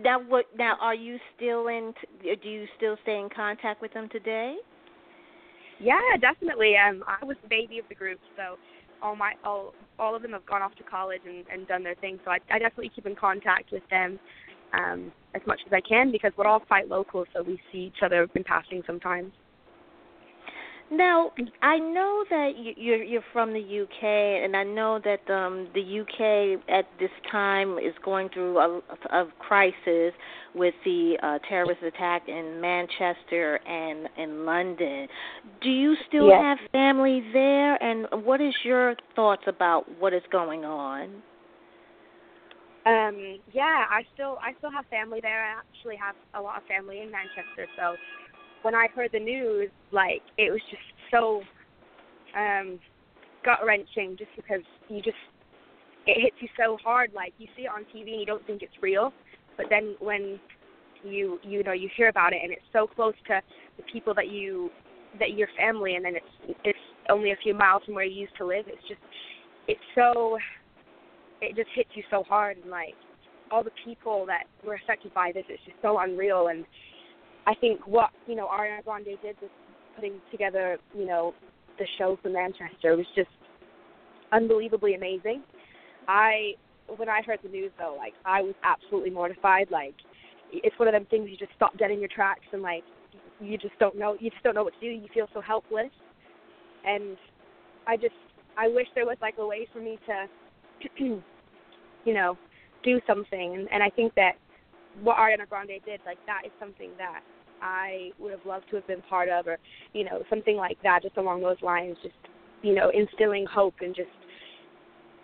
Now, 0.01 0.19
what? 0.21 0.45
Now, 0.57 0.77
are 0.81 0.95
you 0.95 1.17
still 1.35 1.67
in? 1.67 1.93
Do 2.21 2.49
you 2.49 2.65
still 2.77 2.97
stay 3.03 3.19
in 3.19 3.29
contact 3.35 3.81
with 3.81 3.93
them 3.93 4.09
today? 4.09 4.57
Yeah, 5.79 5.99
definitely. 6.19 6.75
Um, 6.77 7.03
I 7.07 7.23
was 7.25 7.37
the 7.41 7.49
baby 7.49 7.79
of 7.79 7.85
the 7.89 7.95
group, 7.95 8.19
so 8.37 8.57
all 9.01 9.15
my 9.15 9.33
all 9.43 9.73
all 9.99 10.15
of 10.15 10.21
them 10.21 10.31
have 10.31 10.45
gone 10.45 10.61
off 10.61 10.73
to 10.75 10.83
college 10.83 11.21
and, 11.27 11.45
and 11.51 11.67
done 11.67 11.83
their 11.83 11.95
thing. 11.95 12.19
So 12.23 12.31
I, 12.31 12.37
I 12.49 12.59
definitely 12.59 12.91
keep 12.95 13.05
in 13.05 13.15
contact 13.15 13.71
with 13.71 13.83
them 13.89 14.19
um, 14.73 15.11
as 15.35 15.41
much 15.45 15.59
as 15.65 15.73
I 15.73 15.81
can 15.81 16.11
because 16.11 16.31
we're 16.37 16.47
all 16.47 16.59
quite 16.59 16.87
local, 16.87 17.25
so 17.33 17.43
we 17.43 17.59
see 17.71 17.79
each 17.79 18.03
other 18.03 18.27
in 18.35 18.43
passing 18.43 18.81
sometimes. 18.87 19.31
Now, 20.91 21.31
I 21.61 21.79
know 21.79 22.23
that 22.29 22.51
you're 22.77 23.01
you're 23.01 23.23
from 23.31 23.51
the 23.51 23.59
UK, 23.59 24.03
and 24.43 24.55
I 24.55 24.63
know 24.63 24.99
that 25.03 25.27
um, 25.33 25.67
the 25.73 26.01
UK 26.01 26.61
at 26.69 26.85
this 26.99 27.09
time 27.31 27.79
is 27.79 27.93
going 28.03 28.29
through 28.29 28.59
a, 28.59 28.81
a 29.09 29.25
crisis 29.39 30.13
with 30.53 30.75
the 30.85 31.17
uh, 31.23 31.39
terrorist 31.49 31.81
attack 31.81 32.27
in 32.27 32.61
Manchester 32.61 33.59
and 33.65 34.07
in 34.17 34.45
London. 34.45 35.07
Do 35.61 35.69
you 35.69 35.95
still 36.07 36.27
yes. 36.27 36.41
have 36.41 36.57
family 36.71 37.23
there, 37.33 37.81
and 37.81 38.05
what 38.23 38.39
is 38.39 38.53
your 38.63 38.95
thoughts 39.15 39.43
about 39.47 39.85
what 39.99 40.13
is 40.13 40.23
going 40.31 40.63
on? 40.63 41.23
Um, 42.85 43.39
yeah, 43.53 43.85
I 43.89 44.03
still 44.13 44.37
I 44.41 44.51
still 44.57 44.71
have 44.71 44.85
family 44.87 45.19
there. 45.21 45.43
I 45.43 45.59
actually 45.59 45.95
have 45.95 46.15
a 46.35 46.41
lot 46.41 46.57
of 46.57 46.67
family 46.67 46.99
in 46.99 47.09
Manchester, 47.09 47.65
so 47.77 47.95
when 48.63 48.75
I 48.75 48.87
heard 48.95 49.11
the 49.13 49.19
news, 49.19 49.69
like 49.91 50.21
it 50.37 50.51
was 50.51 50.61
just 50.69 50.83
so 51.11 51.41
um 52.37 52.79
gut 53.45 53.59
wrenching 53.65 54.15
just 54.17 54.31
because 54.35 54.61
you 54.89 55.01
just 55.01 55.17
it 56.07 56.21
hits 56.21 56.35
you 56.39 56.49
so 56.57 56.77
hard. 56.83 57.11
Like 57.13 57.33
you 57.37 57.47
see 57.55 57.63
it 57.63 57.69
on 57.69 57.83
TV 57.95 58.11
and 58.11 58.19
you 58.19 58.25
don't 58.25 58.45
think 58.47 58.61
it's 58.61 58.73
real 58.81 59.13
but 59.55 59.67
then 59.69 59.95
when 59.99 60.39
you 61.03 61.39
you 61.43 61.63
know 61.63 61.73
you 61.73 61.89
hear 61.95 62.09
about 62.09 62.33
it 62.33 62.39
and 62.41 62.51
it's 62.51 62.61
so 62.71 62.87
close 62.87 63.13
to 63.27 63.41
the 63.77 63.83
people 63.91 64.13
that 64.13 64.29
you 64.29 64.69
that 65.19 65.31
your 65.33 65.47
family 65.57 65.95
and 65.95 66.05
then 66.05 66.15
it's 66.15 66.57
it's 66.63 66.79
only 67.09 67.31
a 67.31 67.35
few 67.43 67.53
miles 67.53 67.83
from 67.85 67.93
where 67.93 68.05
you 68.05 68.21
used 68.21 68.35
to 68.37 68.45
live 68.45 68.65
it's 68.67 68.81
just 68.87 69.01
it's 69.67 69.81
so 69.95 70.37
it 71.43 71.55
just 71.55 71.69
hits 71.75 71.89
you 71.93 72.03
so 72.09 72.23
hard. 72.23 72.57
And 72.57 72.69
like 72.69 72.95
all 73.51 73.63
the 73.63 73.71
people 73.85 74.25
that 74.27 74.45
were 74.65 74.75
affected 74.75 75.13
by 75.13 75.31
this 75.33 75.43
it's 75.49 75.61
just 75.65 75.77
so 75.81 75.99
unreal. 75.99 76.47
And 76.47 76.65
I 77.45 77.53
think 77.55 77.85
what 77.87 78.11
you 78.27 78.35
know 78.35 78.47
Ariana 78.47 78.83
Grande 78.83 79.17
did 79.21 79.35
was 79.41 79.51
putting 79.95 80.13
together 80.31 80.77
you 80.95 81.05
know 81.05 81.33
the 81.77 81.85
show 81.97 82.17
for 82.21 82.29
Manchester 82.29 82.95
was 82.95 83.05
just 83.15 83.29
unbelievably 84.31 84.95
amazing. 84.95 85.43
I 86.07 86.53
when 86.97 87.09
I 87.09 87.21
heard 87.21 87.39
the 87.43 87.49
news 87.49 87.71
though, 87.77 87.95
like 87.97 88.13
I 88.25 88.41
was 88.41 88.55
absolutely 88.63 89.11
mortified. 89.11 89.67
Like 89.71 89.95
it's 90.51 90.77
one 90.77 90.87
of 90.87 90.93
them 90.93 91.05
things 91.09 91.29
you 91.29 91.37
just 91.37 91.53
stop 91.55 91.77
dead 91.77 91.91
in 91.91 91.99
your 91.99 92.09
tracks 92.09 92.45
and 92.51 92.61
like 92.61 92.83
you 93.39 93.57
just 93.57 93.77
don't 93.79 93.97
know 93.97 94.15
you 94.19 94.29
just 94.29 94.43
don't 94.43 94.55
know 94.55 94.63
what 94.63 94.73
to 94.73 94.79
do. 94.79 94.87
You 94.87 95.07
feel 95.13 95.27
so 95.33 95.41
helpless, 95.41 95.91
and 96.85 97.17
I 97.87 97.97
just 97.97 98.15
I 98.57 98.67
wish 98.67 98.87
there 98.95 99.05
was 99.05 99.17
like 99.21 99.35
a 99.39 99.45
way 99.45 99.67
for 99.73 99.79
me 99.79 99.99
to, 100.07 100.27
you 102.05 102.13
know, 102.13 102.37
do 102.83 102.99
something. 103.07 103.55
And, 103.55 103.67
and 103.71 103.81
I 103.81 103.89
think 103.89 104.13
that 104.15 104.33
what 105.01 105.17
Ariana 105.17 105.47
Grande 105.49 105.79
did, 105.85 106.01
like 106.05 106.19
that, 106.27 106.41
is 106.45 106.51
something 106.59 106.91
that 106.97 107.21
I 107.61 108.11
would 108.19 108.31
have 108.31 108.45
loved 108.45 108.65
to 108.69 108.75
have 108.75 108.87
been 108.87 109.01
part 109.03 109.29
of, 109.29 109.47
or 109.47 109.57
you 109.93 110.03
know, 110.03 110.23
something 110.29 110.57
like 110.57 110.77
that, 110.83 111.03
just 111.03 111.17
along 111.17 111.41
those 111.41 111.61
lines. 111.61 111.97
Just 112.03 112.15
you 112.61 112.75
know, 112.75 112.91
instilling 112.93 113.45
hope 113.45 113.75
and 113.81 113.95
just 113.95 114.09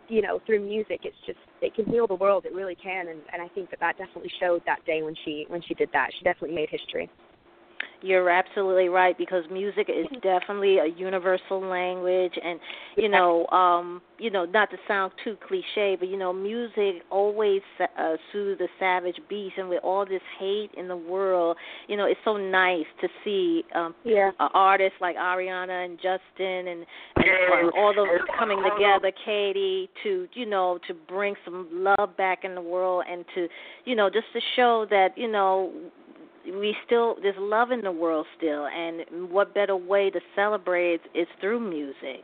you 0.10 0.22
know 0.22 0.42
through 0.46 0.60
music 0.60 1.02
it's 1.04 1.16
just 1.26 1.38
it 1.62 1.74
can 1.76 1.86
heal 1.86 2.08
the 2.08 2.16
world 2.16 2.46
it 2.46 2.54
really 2.54 2.76
can 2.76 3.08
and 3.10 3.20
and 3.32 3.42
i 3.42 3.48
think 3.50 3.70
that 3.70 3.80
that 3.80 3.98
definitely 3.98 4.32
showed 4.40 4.62
that 4.66 4.84
day 4.86 5.04
when 5.04 5.14
she 5.24 5.46
when 5.50 5.62
she 5.62 5.74
did 5.76 5.88
that 5.94 6.10
she 6.18 6.24
definitely 6.24 6.56
made 6.56 6.70
history 6.70 7.10
you're 8.02 8.30
absolutely 8.30 8.90
right 8.90 9.18
because 9.18 9.44
music 9.52 9.90
is 9.90 10.06
definitely 10.22 10.78
a 10.78 10.86
universal 10.86 11.62
language 11.62 12.34
and 12.44 12.60
you 12.96 13.10
know 13.10 13.46
um 13.48 14.02
you 14.18 14.30
know 14.30 14.46
not 14.46 14.70
to 14.70 14.78
sound 14.88 15.12
too 15.24 15.36
cliche 15.48 15.96
but 16.00 16.08
you 16.08 16.18
know 16.18 16.32
music 16.32 17.04
always 17.10 17.62
uh, 17.80 18.16
soothes 18.32 18.60
the 18.60 18.68
savage 18.80 19.20
beast 19.30 19.56
and 19.58 19.70
with 19.70 19.84
all 19.84 20.06
this 20.06 20.22
hate 20.40 20.70
in 20.78 20.88
the 20.88 20.96
world 20.96 21.58
you 21.88 21.98
know 21.98 22.06
it's 22.06 22.20
so 22.24 22.38
nice 22.38 22.86
to 23.02 23.08
see 23.24 23.64
um 23.76 23.94
yeah. 24.04 24.32
artists 24.54 24.98
like 25.02 25.16
Ariana 25.16 25.86
and 25.86 25.98
Justin 25.98 26.68
and, 26.68 26.86
and 27.16 27.66
uh, 27.66 27.78
all 27.78 27.94
those 27.96 28.08
coming 28.38 28.62
together 28.64 29.12
Katie 29.26 29.90
to 30.04 30.28
you 30.34 30.46
know 30.46 30.80
to 30.88 30.94
bring 30.94 31.36
some 31.44 31.68
love 31.72 32.16
back 32.18 32.44
in 32.44 32.56
the 32.56 32.62
world 32.62 33.04
and 33.10 33.26
to 33.36 33.48
you 33.86 33.96
know 33.96 34.10
just 34.10 34.28
to 34.34 34.40
show 34.56 34.86
that 34.90 35.18
you 35.18 35.30
know 35.30 35.72
we 36.52 36.76
still 36.86 37.16
there's 37.22 37.36
love 37.38 37.72
in 37.72 37.82
the 37.82 37.92
world 37.92 38.26
still 38.38 38.68
and 38.68 39.30
what 39.32 39.54
better 39.54 39.76
way 39.76 40.10
to 40.10 40.20
celebrate 40.36 41.02
is 41.14 41.28
through 41.40 41.60
music. 41.60 42.24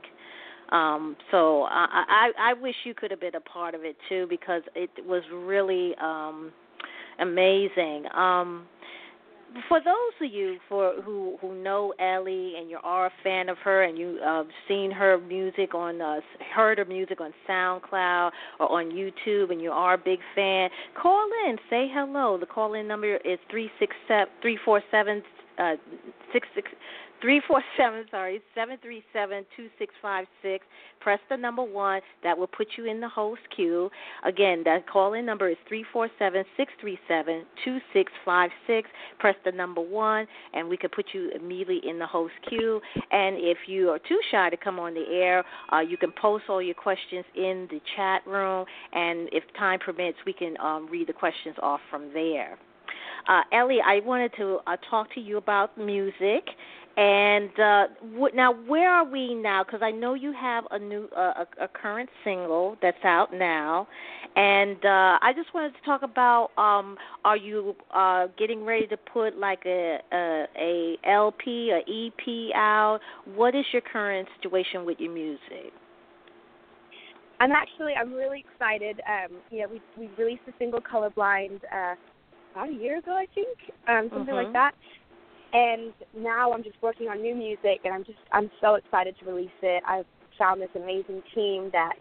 Um 0.72 1.16
so 1.32 1.64
i 1.64 2.32
i 2.40 2.52
i 2.52 2.54
wish 2.54 2.76
you 2.84 2.94
could 2.94 3.12
have 3.12 3.20
been 3.20 3.36
a 3.36 3.42
part 3.42 3.76
of 3.76 3.84
it 3.84 3.96
too 4.10 4.26
because 4.30 4.64
it 4.76 4.90
was 5.06 5.24
really 5.32 5.94
um 6.02 6.52
amazing. 7.20 8.06
Um 8.14 8.68
for 9.68 9.80
those 9.80 10.14
of 10.22 10.34
you 10.34 10.58
for 10.68 11.02
who 11.04 11.38
who 11.42 11.56
know 11.62 11.94
Ellie 12.00 12.54
and 12.58 12.70
you 12.70 12.78
are 12.84 13.08
a 13.08 13.12
fan 13.24 13.50
of 13.50 13.58
her 13.60 13.84
and 13.84 13.98
you 13.98 14.20
uh 14.26 14.44
seen 14.68 14.92
her 14.92 15.18
music 15.18 15.74
on 15.74 16.02
uh 16.02 16.20
heard 16.54 16.78
her 16.78 16.86
music 16.86 17.22
on 17.22 17.34
SoundCloud 17.48 18.32
or 18.60 18.72
on 18.72 18.92
YouTube 18.92 19.52
and 19.52 19.62
you 19.62 19.72
are 19.72 19.94
a 19.94 19.98
big 19.98 20.20
fan, 20.36 20.70
call 21.02 21.28
in, 21.48 21.58
say 21.70 21.88
hello. 21.94 22.38
The 22.38 22.46
call 22.46 22.74
in 22.74 22.88
number 22.88 23.18
is 23.18 23.40
three 23.50 23.70
six 23.80 23.96
seven 24.08 24.32
three 24.42 24.58
four 24.64 24.82
seven 24.92 25.22
uh 25.58 25.76
six 26.34 26.48
six 26.56 26.70
Three 27.22 27.42
four 27.48 27.64
seven, 27.78 28.06
sorry, 28.12 28.42
seven 28.54 28.78
three 28.82 29.04
seven 29.14 29.46
two 29.56 29.68
six 29.80 29.94
five 30.02 30.26
six. 30.42 30.66
Press 31.00 31.20
the 31.30 31.38
number 31.38 31.64
one. 31.64 32.02
That 32.24 32.38
will 32.38 32.48
put 32.48 32.68
you 32.78 32.86
in 32.86 33.00
the 33.00 33.08
host 33.08 33.42
queue. 33.56 33.90
Again, 34.26 34.64
that 34.66 34.88
call 34.88 35.14
in 35.14 35.26
number 35.26 35.50
is 35.50 35.58
three 35.68 35.86
four 35.94 36.10
seven 36.20 36.44
six 36.58 36.72
three 36.82 37.00
seven 37.08 37.46
two 37.64 37.80
six 37.94 38.12
five 38.26 38.52
six. 38.68 38.90
Press 39.20 39.36
the 39.46 39.52
number 39.52 39.82
one, 39.82 40.28
and 40.54 40.68
we 40.68 40.78
can 40.78 40.90
put 40.90 41.06
you 41.14 41.32
immediately 41.32 41.82
in 41.90 41.98
the 42.00 42.06
host 42.06 42.34
queue. 42.50 42.82
And 43.12 43.38
if 43.40 43.60
you 43.68 43.90
are 43.92 44.00
too 44.00 44.20
shy 44.32 44.50
to 44.50 44.58
come 44.58 44.78
on 44.78 44.94
the 44.94 45.06
air, 45.10 45.44
uh, 45.72 45.80
you 45.80 45.98
can 45.98 46.12
post 46.22 46.46
all 46.50 46.62
your 46.62 46.76
questions 46.76 47.26
in 47.36 47.68
the 47.72 47.80
chat 47.96 48.28
room, 48.28 48.66
and 48.94 49.30
if 49.32 49.44
time 49.58 49.80
permits, 49.80 50.18
we 50.26 50.34
can 50.34 50.58
um, 50.60 50.88
read 50.92 51.08
the 51.08 51.14
questions 51.14 51.56
off 51.62 51.80
from 51.90 52.12
there. 52.14 52.58
Uh, 53.28 53.42
Ellie, 53.52 53.80
I 53.84 54.02
wanted 54.06 54.32
to 54.38 54.60
uh, 54.68 54.78
talk 54.90 55.12
to 55.16 55.20
you 55.20 55.38
about 55.38 55.78
music 55.78 56.44
and 56.98 57.50
uh, 57.60 57.88
w- 58.14 58.34
now, 58.34 58.54
where 58.54 58.90
are 58.90 59.04
we 59.04 59.34
now? 59.34 59.66
Because 59.66 59.82
I 59.84 59.92
know 59.92 60.14
you 60.14 60.32
have 60.32 60.64
a 60.72 60.80
new, 60.80 61.10
uh, 61.16 61.44
a, 61.60 61.66
a 61.66 61.68
current 61.68 62.10
single 62.24 62.78
that's 62.82 63.04
out 63.04 63.34
now, 63.34 63.86
and 64.38 64.78
uh, 64.86 65.20
I 65.22 65.34
just 65.36 65.54
wanted 65.54 65.74
to 65.74 65.82
talk 65.86 66.04
about: 66.04 66.52
um, 66.58 66.96
Are 67.26 67.36
you 67.36 67.76
uh, 67.94 68.28
getting 68.38 68.64
ready 68.64 68.88
to 68.88 68.96
put 68.96 69.38
like 69.38 69.64
a, 69.66 70.00
a 70.14 70.46
a 70.58 70.98
LP, 71.06 71.72
a 71.72 71.80
EP 71.80 72.56
out? 72.56 73.00
What 73.36 73.56
is 73.56 73.66
your 73.74 73.82
current 73.82 74.30
situation 74.42 74.86
with 74.86 74.98
your 75.00 75.12
music? 75.12 75.74
I'm 77.42 77.52
actually, 77.52 77.92
I'm 78.00 78.14
really 78.14 78.46
excited. 78.50 79.02
Um, 79.06 79.38
you 79.52 79.64
know, 79.64 79.68
we 79.70 79.82
we 79.98 80.10
released 80.18 80.44
a 80.48 80.54
single, 80.58 80.80
"Colorblind," 80.80 81.60
uh, 81.74 81.96
about 82.54 82.70
a 82.70 82.74
year 82.74 83.00
ago, 83.00 83.12
I 83.12 83.28
think, 83.36 83.58
um, 83.90 84.10
something 84.14 84.34
mm-hmm. 84.34 84.46
like 84.46 84.54
that 84.54 84.76
and 85.56 85.94
now 86.18 86.52
I'm 86.52 86.64
just 86.64 86.76
working 86.82 87.08
on 87.08 87.22
new 87.22 87.34
music, 87.34 87.80
and 87.86 87.94
I'm 87.94 88.04
just 88.04 88.20
I'm 88.34 88.52
so 88.60 88.76
excited 88.76 89.16
to 89.20 89.26
release 89.26 89.58
it. 89.62 89.84
I've 89.88 90.06
found 90.38 90.62
this 90.62 90.70
amazing 90.76 91.24
team 91.34 91.70
that 91.72 91.94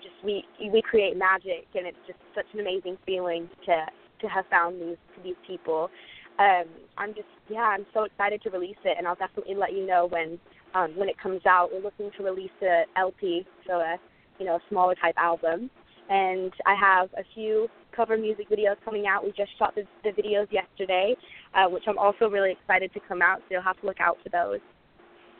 just 0.00 0.14
we 0.24 0.44
we 0.72 0.80
create 0.80 1.16
magic, 1.16 1.66
and 1.74 1.86
it's 1.86 1.98
just 2.06 2.18
such 2.36 2.46
an 2.54 2.60
amazing 2.60 2.96
feeling 3.04 3.50
to 3.66 3.86
to 4.20 4.28
have 4.28 4.44
found 4.46 4.80
these 4.80 4.96
these 5.24 5.34
people. 5.44 5.90
Um, 6.38 6.64
I'm 6.96 7.14
just 7.14 7.26
yeah, 7.48 7.62
I'm 7.62 7.84
so 7.92 8.04
excited 8.04 8.42
to 8.42 8.50
release 8.50 8.80
it, 8.84 8.94
and 8.96 9.08
I'll 9.08 9.16
definitely 9.16 9.56
let 9.56 9.72
you 9.72 9.84
know 9.84 10.06
when 10.06 10.38
um, 10.74 10.96
when 10.96 11.08
it 11.08 11.18
comes 11.18 11.44
out. 11.46 11.70
We're 11.72 11.82
looking 11.82 12.12
to 12.16 12.22
release 12.22 12.54
a 12.62 12.84
LP, 12.96 13.44
so 13.66 13.74
a 13.74 13.96
you 14.38 14.46
know 14.46 14.54
a 14.54 14.60
smaller 14.68 14.94
type 14.94 15.16
album, 15.18 15.68
and 16.10 16.52
I 16.64 16.76
have 16.76 17.08
a 17.14 17.24
few 17.34 17.68
cover 17.94 18.16
music 18.16 18.48
videos 18.50 18.76
coming 18.84 19.06
out. 19.06 19.24
We 19.24 19.32
just 19.32 19.56
shot 19.58 19.74
the, 19.74 19.84
the 20.02 20.10
videos 20.10 20.50
yesterday, 20.50 21.14
uh, 21.54 21.68
which 21.68 21.84
I'm 21.86 21.98
also 21.98 22.28
really 22.28 22.52
excited 22.52 22.92
to 22.94 23.00
come 23.08 23.22
out. 23.22 23.38
So 23.40 23.44
you'll 23.52 23.62
have 23.62 23.80
to 23.80 23.86
look 23.86 24.00
out 24.00 24.18
for 24.22 24.30
those 24.30 24.60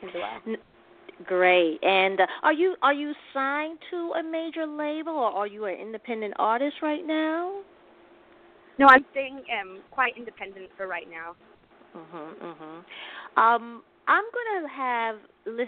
as 0.03 0.09
well. 0.13 0.57
Great. 1.25 1.79
And 1.83 2.19
uh, 2.21 2.27
are 2.43 2.53
you 2.53 2.75
are 2.81 2.93
you 2.93 3.13
signed 3.33 3.79
to 3.91 4.13
a 4.19 4.23
major 4.23 4.65
label 4.65 5.13
or 5.13 5.31
are 5.31 5.47
you 5.47 5.65
an 5.65 5.75
independent 5.75 6.33
artist 6.37 6.75
right 6.81 7.05
now? 7.05 7.61
No, 8.77 8.87
I'm 8.87 9.05
staying 9.11 9.41
um, 9.61 9.79
quite 9.91 10.17
independent 10.17 10.69
for 10.75 10.87
right 10.87 11.07
now. 11.09 11.35
Mhm. 11.95 12.35
Mhm. 12.35 13.41
Um 13.41 13.83
I'm 14.07 14.23
going 14.23 14.63
to 14.63 14.69
have 14.69 15.15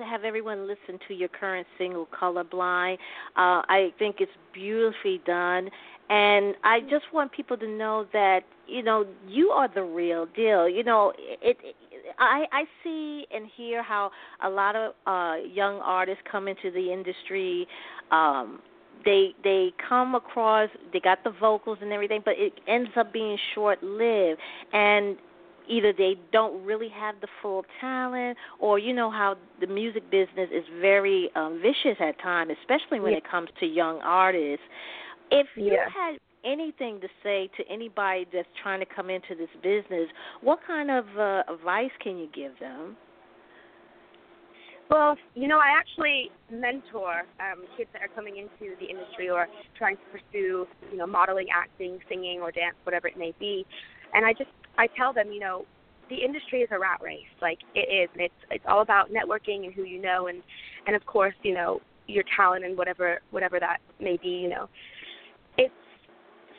have 0.10 0.24
everyone 0.24 0.68
listen 0.68 1.00
to 1.08 1.14
your 1.14 1.30
current 1.30 1.68
single 1.78 2.08
"Colorblind." 2.08 2.96
Uh, 3.36 3.62
I 3.68 3.94
think 4.00 4.18
it's 4.20 4.32
beautifully 4.54 5.22
done, 5.26 5.70
and 6.10 6.56
I 6.64 6.82
just 6.82 7.06
want 7.14 7.32
people 7.32 7.58
to 7.58 7.68
know 7.68 8.08
that 8.14 8.42
you 8.68 8.84
know 8.84 9.06
you 9.28 9.50
are 9.50 9.68
the 9.74 9.84
real 9.84 10.28
deal. 10.36 10.68
You 10.68 10.84
know, 10.84 11.14
it, 11.18 11.58
it 11.64 11.76
I 12.20 12.46
I 12.52 12.64
see 12.84 13.26
and 13.34 13.46
hear 13.56 13.84
how 13.84 14.12
a 14.44 14.50
lot 14.50 14.76
of 14.76 14.94
uh 15.06 15.36
young 15.48 15.80
artists 15.80 16.24
come 16.32 16.48
into 16.48 16.72
the 16.72 16.92
industry 16.92 17.68
um 18.12 18.60
they 19.06 19.34
they 19.44 19.72
come 19.88 20.16
across 20.16 20.70
they 20.92 21.00
got 21.00 21.24
the 21.24 21.32
vocals 21.40 21.78
and 21.82 21.92
everything 21.92 22.22
but 22.26 22.34
it 22.38 22.54
ends 22.68 22.90
up 22.98 23.14
being 23.14 23.38
short 23.54 23.82
lived 23.84 24.40
and 24.74 25.18
either 25.70 25.94
they 25.94 26.16
don't 26.32 26.64
really 26.64 26.90
have 26.90 27.16
the 27.22 27.28
full 27.42 27.66
talent 27.82 28.38
or 28.60 28.80
you 28.80 28.94
know 28.94 29.12
how 29.12 29.36
the 29.60 29.68
music 29.68 30.10
business 30.10 30.50
is 30.52 30.64
very 30.80 31.30
um 31.36 31.62
vicious 31.62 31.98
at 32.00 32.20
times 32.22 32.52
especially 32.62 33.00
when 33.00 33.12
yeah. 33.12 33.18
it 33.18 33.30
comes 33.30 33.50
to 33.60 33.66
young 33.66 34.00
artists 34.02 34.66
if 35.32 35.48
you 35.56 35.74
yeah. 35.74 35.90
had 35.94 36.18
anything 36.46 37.00
to 37.02 37.08
say 37.24 37.50
to 37.58 37.64
anybody 37.70 38.26
that's 38.32 38.48
trying 38.62 38.80
to 38.80 38.86
come 38.86 39.10
into 39.10 39.36
this 39.36 39.50
business, 39.62 40.08
what 40.42 40.60
kind 40.66 40.90
of 40.90 41.06
uh, 41.18 41.44
advice 41.52 41.92
can 42.02 42.18
you 42.18 42.28
give 42.34 42.58
them? 42.60 42.96
Well, 44.90 45.18
you 45.36 45.50
know, 45.50 45.58
I 45.58 45.78
actually 45.78 46.32
mentor 46.50 47.24
um, 47.42 47.66
kids 47.76 47.90
that 47.92 48.02
are 48.02 48.08
coming 48.08 48.38
into 48.38 48.74
the 48.80 48.86
industry 48.86 49.30
or 49.30 49.48
trying 49.78 49.98
to 49.98 50.02
pursue, 50.12 50.66
you 50.92 50.98
know, 50.98 51.06
modeling, 51.06 51.48
acting, 51.54 52.00
singing, 52.08 52.40
or 52.40 52.52
dance, 52.52 52.76
whatever 52.84 53.08
it 53.08 53.18
may 53.18 53.34
be. 53.38 53.66
And 54.14 54.26
I 54.26 54.32
just, 54.32 54.50
I 54.78 54.88
tell 54.98 55.14
them, 55.14 55.32
you 55.32 55.40
know, 55.40 55.66
the 56.10 56.16
industry 56.16 56.62
is 56.62 56.70
a 56.72 56.80
rat 56.80 57.00
race. 57.02 57.26
Like 57.42 57.60
it 57.76 57.92
is, 57.92 58.10
and 58.14 58.22
it's 58.22 58.42
it's 58.52 58.66
all 58.68 58.82
about 58.82 59.10
networking 59.10 59.66
and 59.66 59.74
who 59.74 59.84
you 59.84 60.02
know, 60.02 60.28
and 60.28 60.42
and 60.86 60.96
of 60.96 61.06
course, 61.06 61.36
you 61.44 61.54
know, 61.54 61.82
your 62.08 62.24
talent 62.36 62.66
and 62.66 62.78
whatever 62.78 63.20
whatever 63.32 63.60
that 63.60 63.78
may 64.00 64.18
be. 64.22 64.30
You 64.30 64.50
know, 64.50 64.70
it's 65.58 65.74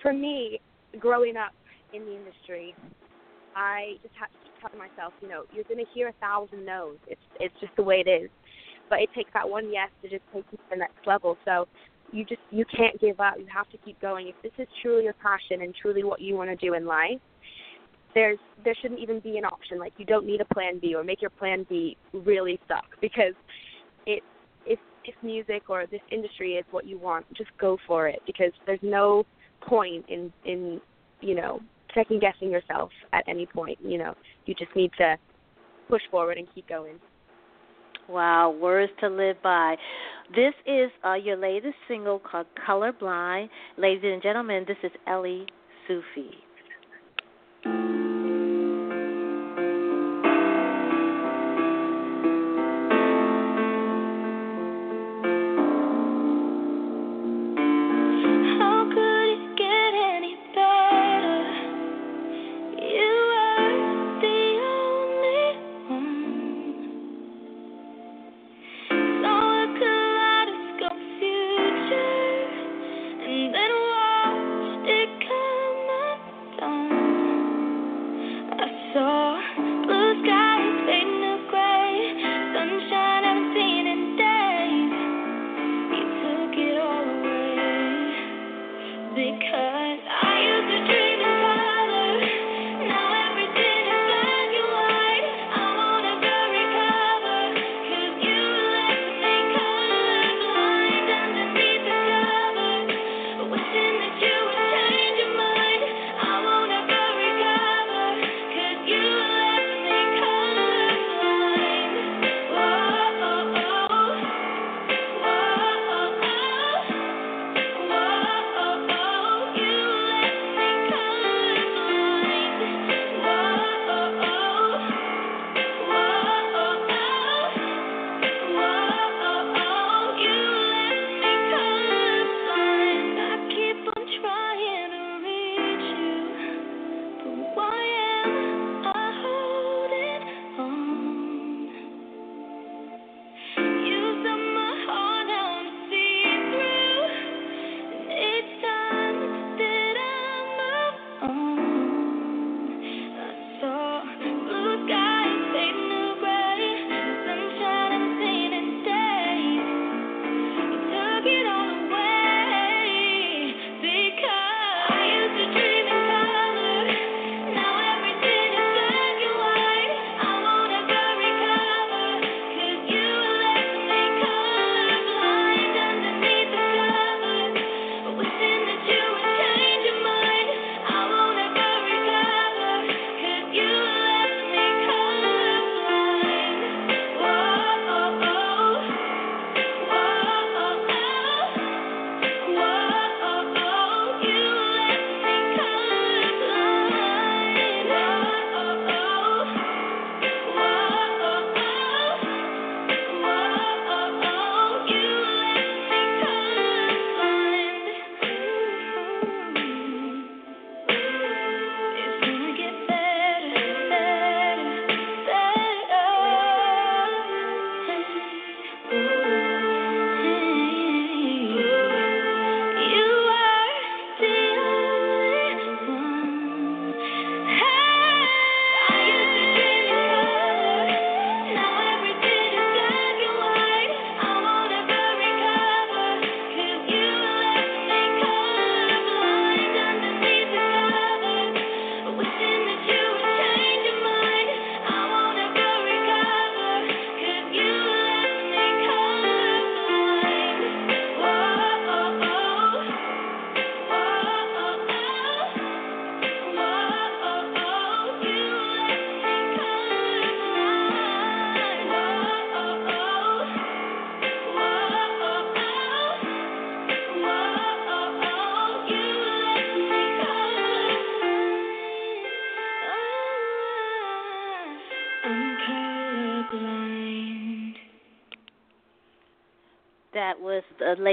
for 0.03 0.13
me 0.13 0.61
growing 0.99 1.37
up 1.37 1.53
in 1.93 2.05
the 2.05 2.17
industry. 2.17 2.75
I 3.57 3.95
just 4.03 4.15
had 4.15 4.27
to 4.27 4.61
tell 4.61 4.79
myself, 4.79 5.13
you 5.21 5.29
know, 5.29 5.45
you're 5.53 5.65
going 5.65 5.85
to 5.85 5.91
hear 5.95 6.09
a 6.09 6.13
thousand 6.21 6.65
no's. 6.65 6.99
It's 7.07 7.21
it's 7.41 7.55
just 7.61 7.75
the 7.77 7.83
way 7.83 8.03
it 8.05 8.11
is. 8.11 8.31
But 8.91 9.01
it 9.01 9.11
takes 9.15 9.31
that 9.35 9.49
one 9.49 9.71
yes 9.73 9.91
to 10.03 10.09
just 10.09 10.23
take 10.33 10.45
you 10.51 10.59
to 10.59 10.65
the 10.71 10.77
next 10.77 11.07
level. 11.07 11.37
So 11.45 11.67
you 12.13 12.25
just 12.25 12.41
you 12.51 12.65
can't 12.77 12.99
give 13.01 13.21
up. 13.21 13.35
You 13.39 13.47
have 13.53 13.69
to 13.71 13.79
keep 13.79 14.01
going. 14.01 14.29
If 14.29 14.35
this 14.43 14.53
is 14.59 14.69
truly 14.83 15.05
your 15.05 15.15
passion 15.15 15.63
and 15.63 15.75
truly 15.75 16.05
what 16.05 16.21
you 16.21 16.37
want 16.37 16.51
to 16.51 16.57
do 16.57 16.75
in 16.75 16.87
life, 16.87 17.21
there's 18.19 18.39
there 18.65 18.75
shouldn't 18.83 18.99
even 18.99 19.21
be 19.21 19.39
an 19.39 19.45
option. 19.45 19.79
Like 19.79 19.93
you 19.97 20.05
don't 20.05 20.27
need 20.27 20.41
a 20.41 20.45
plan 20.53 20.81
B 20.81 20.93
or 20.93 21.05
make 21.05 21.23
your 21.23 21.31
plan 21.31 21.65
B 21.69 21.97
really 22.13 22.59
suck 22.67 22.87
because 23.01 23.35
it 24.07 24.25
if 24.67 24.81
if 25.05 25.15
music 25.23 25.71
or 25.71 25.87
this 25.87 26.01
industry 26.11 26.55
is 26.55 26.65
what 26.73 26.85
you 26.85 26.99
want, 26.99 27.25
just 27.35 27.51
go 27.61 27.79
for 27.87 28.09
it 28.09 28.21
because 28.27 28.51
there's 28.67 28.81
no 28.83 29.25
point 29.61 30.05
in 30.09 30.33
in 30.45 30.81
you 31.21 31.37
know 31.37 31.61
second 31.95 32.21
guessing 32.21 32.51
yourself 32.51 32.91
at 33.13 33.23
any 33.29 33.47
point. 33.47 33.79
You 33.81 33.99
know, 33.99 34.15
you 34.47 34.55
just 34.55 34.75
need 34.75 34.91
to 34.99 35.17
push 35.89 36.03
forward 36.11 36.39
and 36.39 36.49
keep 36.57 36.69
going. 36.69 36.97
Wow, 38.09 38.51
words 38.51 38.91
to 38.99 39.09
live 39.09 39.37
by. 39.45 39.77
This 40.35 40.55
is 40.67 40.91
uh, 41.07 41.15
your 41.15 41.37
latest 41.37 41.77
single 41.87 42.19
called 42.19 42.47
Colorblind. 42.67 43.49
Ladies 43.77 44.03
and 44.03 44.21
gentlemen, 44.21 44.65
this 44.67 44.79
is 44.83 44.91
Ellie 45.07 45.47
Soufi. 45.89 46.31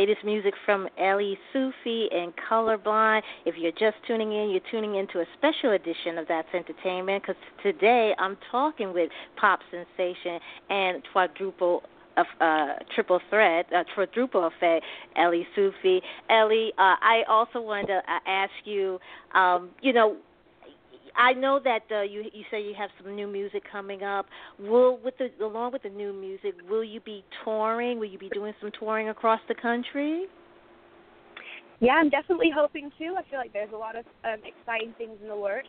Latest 0.05 0.23
music 0.23 0.53
from 0.65 0.87
Ellie 0.99 1.35
Soufi 1.51 2.13
and 2.13 2.31
Colorblind. 2.47 3.23
If 3.43 3.55
you're 3.57 3.71
just 3.71 3.95
tuning 4.05 4.33
in, 4.33 4.51
you're 4.51 4.61
tuning 4.69 4.95
into 4.95 5.19
a 5.19 5.25
special 5.35 5.71
edition 5.71 6.19
of 6.19 6.27
That's 6.27 6.47
Entertainment 6.53 7.23
because 7.23 7.41
today 7.63 8.13
I'm 8.19 8.37
talking 8.51 8.93
with 8.93 9.09
pop 9.35 9.61
sensation 9.71 10.39
and 10.69 11.01
quadruple 11.11 11.81
of 12.17 12.27
uh, 12.39 12.73
triple 12.93 13.19
threat, 13.31 13.65
uh, 13.75 13.83
quadruple 13.95 14.45
effect, 14.45 14.85
Ellie 15.17 15.47
Soufi. 15.57 16.01
Ellie, 16.29 16.71
uh, 16.77 16.95
I 17.01 17.23
also 17.27 17.59
wanted 17.59 17.87
to 17.87 17.97
uh, 17.97 18.19
ask 18.27 18.51
you, 18.63 18.99
um, 19.33 19.71
you 19.81 19.91
know, 19.91 20.17
I 21.17 21.33
know 21.33 21.59
that 21.63 21.83
uh, 21.91 22.01
you 22.01 22.23
you 22.33 22.43
say 22.51 22.61
you 22.61 22.73
have 22.77 22.89
some 23.01 23.15
new 23.15 23.27
music 23.27 23.63
coming 23.71 24.03
up. 24.03 24.25
Will 24.59 24.99
with 25.03 25.15
the 25.17 25.29
along 25.43 25.71
with 25.73 25.83
the 25.83 25.89
new 25.89 26.13
music, 26.13 26.55
will 26.69 26.83
you 26.83 26.99
be 26.99 27.23
touring? 27.43 27.99
Will 27.99 28.09
you 28.09 28.19
be 28.19 28.29
doing 28.29 28.53
some 28.61 28.71
touring 28.77 29.09
across 29.09 29.39
the 29.47 29.55
country? 29.55 30.25
Yeah, 31.79 31.93
I'm 31.93 32.09
definitely 32.09 32.51
hoping 32.53 32.89
to. 32.97 33.15
I 33.17 33.29
feel 33.29 33.39
like 33.39 33.53
there's 33.53 33.71
a 33.73 33.77
lot 33.77 33.95
of 33.95 34.05
um, 34.23 34.39
exciting 34.45 34.93
things 34.97 35.17
in 35.21 35.27
the 35.27 35.35
works. 35.35 35.67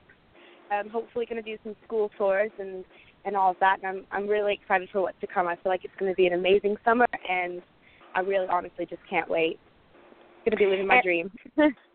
I'm 0.70 0.88
hopefully 0.88 1.26
going 1.26 1.42
to 1.42 1.48
do 1.48 1.56
some 1.62 1.76
school 1.84 2.10
tours 2.18 2.50
and 2.58 2.84
and 3.24 3.36
all 3.36 3.52
of 3.52 3.56
that. 3.60 3.78
And 3.82 3.86
I'm 3.86 4.04
I'm 4.10 4.28
really 4.28 4.54
excited 4.54 4.88
for 4.92 5.02
what's 5.02 5.20
to 5.20 5.26
come. 5.26 5.46
I 5.46 5.54
feel 5.56 5.70
like 5.70 5.84
it's 5.84 5.94
going 5.98 6.10
to 6.10 6.16
be 6.16 6.26
an 6.26 6.32
amazing 6.32 6.76
summer, 6.84 7.06
and 7.28 7.62
I 8.14 8.20
really 8.20 8.46
honestly 8.50 8.86
just 8.86 9.02
can't 9.08 9.28
wait. 9.28 9.58
It's 10.44 10.56
going 10.56 10.58
to 10.58 10.64
be 10.64 10.70
living 10.70 10.86
my 10.86 10.96
and, 10.96 11.02
dream. 11.02 11.30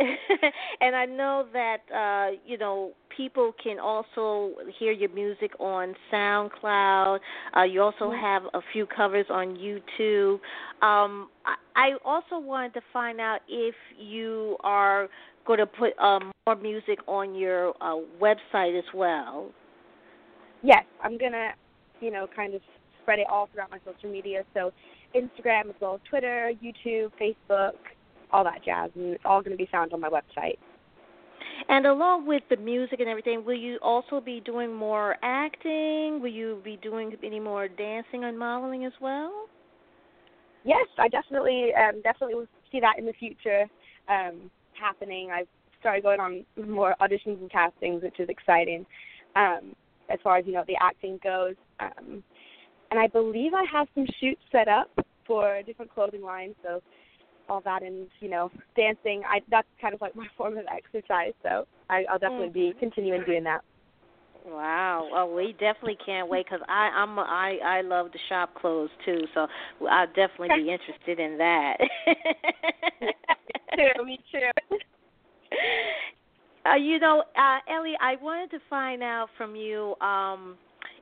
and 0.80 0.96
I 0.96 1.04
know 1.04 1.46
that 1.52 1.78
uh, 1.94 2.36
you 2.46 2.58
know 2.58 2.92
people 3.14 3.52
can 3.62 3.78
also 3.78 4.52
hear 4.78 4.92
your 4.92 5.10
music 5.10 5.52
on 5.60 5.94
SoundCloud. 6.12 7.18
Uh, 7.56 7.62
you 7.62 7.82
also 7.82 8.06
mm-hmm. 8.06 8.20
have 8.20 8.42
a 8.54 8.60
few 8.72 8.86
covers 8.86 9.26
on 9.30 9.56
YouTube. 9.56 10.34
Um, 10.82 11.28
I, 11.44 11.56
I 11.76 11.90
also 12.04 12.38
wanted 12.38 12.74
to 12.74 12.80
find 12.92 13.20
out 13.20 13.40
if 13.48 13.74
you 13.98 14.56
are 14.64 15.08
going 15.46 15.58
to 15.58 15.66
put 15.66 15.98
um, 15.98 16.32
more 16.46 16.56
music 16.56 16.98
on 17.06 17.34
your 17.34 17.74
uh, 17.80 17.96
website 18.20 18.78
as 18.78 18.84
well. 18.94 19.50
Yes, 20.62 20.84
I'm 21.02 21.18
gonna, 21.18 21.50
you 22.00 22.10
know, 22.10 22.26
kind 22.34 22.54
of 22.54 22.60
spread 23.02 23.18
it 23.18 23.26
all 23.30 23.48
throughout 23.52 23.70
my 23.70 23.78
social 23.84 24.10
media. 24.10 24.44
So 24.54 24.72
Instagram 25.14 25.68
as 25.70 25.74
well 25.80 25.94
as 25.94 26.00
Twitter, 26.08 26.52
YouTube, 26.62 27.10
Facebook, 27.20 27.72
all 28.32 28.44
that 28.44 28.64
jazz, 28.64 28.90
and 28.94 29.14
it's 29.14 29.24
all 29.24 29.42
going 29.42 29.56
to 29.56 29.62
be 29.62 29.68
found 29.70 29.92
on 29.92 30.00
my 30.00 30.08
website. 30.08 30.58
And 31.68 31.86
along 31.86 32.26
with 32.26 32.42
the 32.48 32.56
music 32.56 33.00
and 33.00 33.08
everything, 33.08 33.44
will 33.44 33.58
you 33.58 33.78
also 33.82 34.20
be 34.20 34.40
doing 34.40 34.74
more 34.74 35.16
acting? 35.22 36.20
Will 36.20 36.30
you 36.30 36.60
be 36.64 36.78
doing 36.82 37.14
any 37.22 37.40
more 37.40 37.68
dancing 37.68 38.24
and 38.24 38.38
modeling 38.38 38.84
as 38.84 38.92
well? 39.00 39.46
Yes, 40.64 40.86
I 40.98 41.08
definitely, 41.08 41.70
um, 41.74 42.02
definitely 42.02 42.34
will 42.34 42.46
see 42.72 42.80
that 42.80 42.98
in 42.98 43.06
the 43.06 43.12
future 43.14 43.66
um, 44.08 44.50
happening. 44.78 45.30
I've 45.30 45.46
started 45.80 46.02
going 46.02 46.20
on 46.20 46.44
more 46.68 46.94
auditions 47.00 47.40
and 47.40 47.50
castings, 47.50 48.02
which 48.02 48.20
is 48.20 48.28
exciting. 48.28 48.84
Um, 49.36 49.74
as 50.10 50.18
far 50.22 50.36
as 50.36 50.46
you 50.46 50.52
know, 50.52 50.64
the 50.66 50.76
acting 50.80 51.18
goes. 51.22 51.54
Um, 51.78 52.22
and 52.90 52.98
I 52.98 53.06
believe 53.06 53.54
I 53.54 53.64
have 53.72 53.86
some 53.94 54.06
shoots 54.20 54.42
set 54.50 54.68
up 54.68 54.90
for 55.26 55.62
different 55.64 55.92
clothing 55.94 56.22
lines. 56.22 56.54
So 56.62 56.82
all 57.50 57.60
that 57.62 57.82
and 57.82 58.06
you 58.20 58.30
know 58.30 58.50
dancing, 58.76 59.22
I 59.28 59.40
that's 59.50 59.68
kind 59.80 59.92
of 59.94 60.00
like 60.00 60.14
my 60.16 60.26
form 60.36 60.56
of 60.56 60.64
exercise. 60.66 61.32
So 61.42 61.66
I, 61.90 62.04
I'll 62.10 62.18
definitely 62.18 62.48
mm-hmm. 62.48 62.74
be 62.74 62.80
continuing 62.80 63.24
doing 63.24 63.44
that. 63.44 63.62
Wow. 64.46 65.08
Well, 65.12 65.34
we 65.34 65.52
definitely 65.52 65.98
can't 66.04 66.28
wait 66.28 66.46
because 66.46 66.64
I 66.68 66.90
I'm 66.94 67.18
a, 67.18 67.22
I 67.22 67.58
I 67.62 67.80
love 67.82 68.12
to 68.12 68.18
shop 68.28 68.54
clothes 68.54 68.90
too, 69.04 69.24
so 69.34 69.46
I'll 69.90 70.06
definitely 70.06 70.62
be 70.62 70.70
interested 70.72 71.18
in 71.18 71.36
that. 71.38 71.76
me 73.00 73.08
too. 73.76 74.04
Me 74.04 74.18
too. 74.32 74.76
Uh, 76.70 76.74
you 76.74 76.98
know, 76.98 77.24
uh, 77.36 77.58
Ellie, 77.74 77.96
I 78.00 78.16
wanted 78.16 78.50
to 78.50 78.58
find 78.68 79.02
out 79.02 79.28
from 79.38 79.56
you 79.56 79.96
um, 80.00 80.56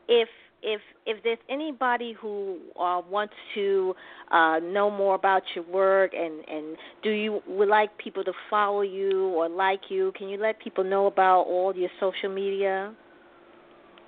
if 0.09 0.29
if 0.63 0.81
if 1.07 1.23
there's 1.23 1.39
anybody 1.49 2.15
who 2.21 2.59
uh, 2.79 3.01
wants 3.09 3.33
to 3.55 3.95
uh, 4.31 4.59
know 4.63 4.91
more 4.91 5.15
about 5.15 5.43
your 5.55 5.65
work 5.65 6.13
and 6.15 6.47
and 6.49 6.77
do 7.03 7.09
you 7.11 7.41
would 7.47 7.69
like 7.69 7.97
people 7.99 8.25
to 8.25 8.33
follow 8.51 8.83
you 8.83 9.29
or 9.29 9.49
like 9.49 9.83
you, 9.89 10.13
can 10.17 10.29
you 10.29 10.37
let 10.39 10.61
people 10.61 10.85
know 10.85 11.07
about 11.07 11.43
all 11.43 11.73
your 11.75 11.91
social 12.01 12.29
media? 12.29 12.93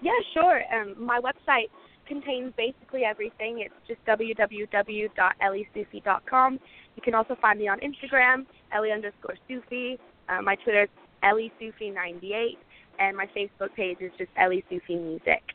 Yeah, 0.02 0.18
sure. 0.32 0.62
Um, 0.74 0.94
my 0.98 1.20
website 1.20 1.68
contains 2.06 2.54
basically 2.56 3.04
everything. 3.04 3.60
It's 3.60 3.74
just 3.86 4.02
www.elliesoufi.com. 4.06 6.60
You 6.96 7.02
can 7.02 7.14
also 7.14 7.36
find 7.40 7.58
me 7.58 7.68
on 7.68 7.78
Instagram, 7.80 8.46
Ellie 8.72 8.92
underscore 8.92 9.36
Soufi. 9.48 9.98
Uh, 10.28 10.42
my 10.42 10.56
Twitter 10.56 10.82
is 10.84 10.90
Ellie 11.22 11.52
Soufi98, 11.60 12.56
and 12.98 13.16
my 13.16 13.26
Facebook 13.36 13.72
page 13.76 13.98
is 14.00 14.10
just 14.18 14.30
Ellie 14.36 14.64
Soufi 14.70 15.00
Music 15.00 15.54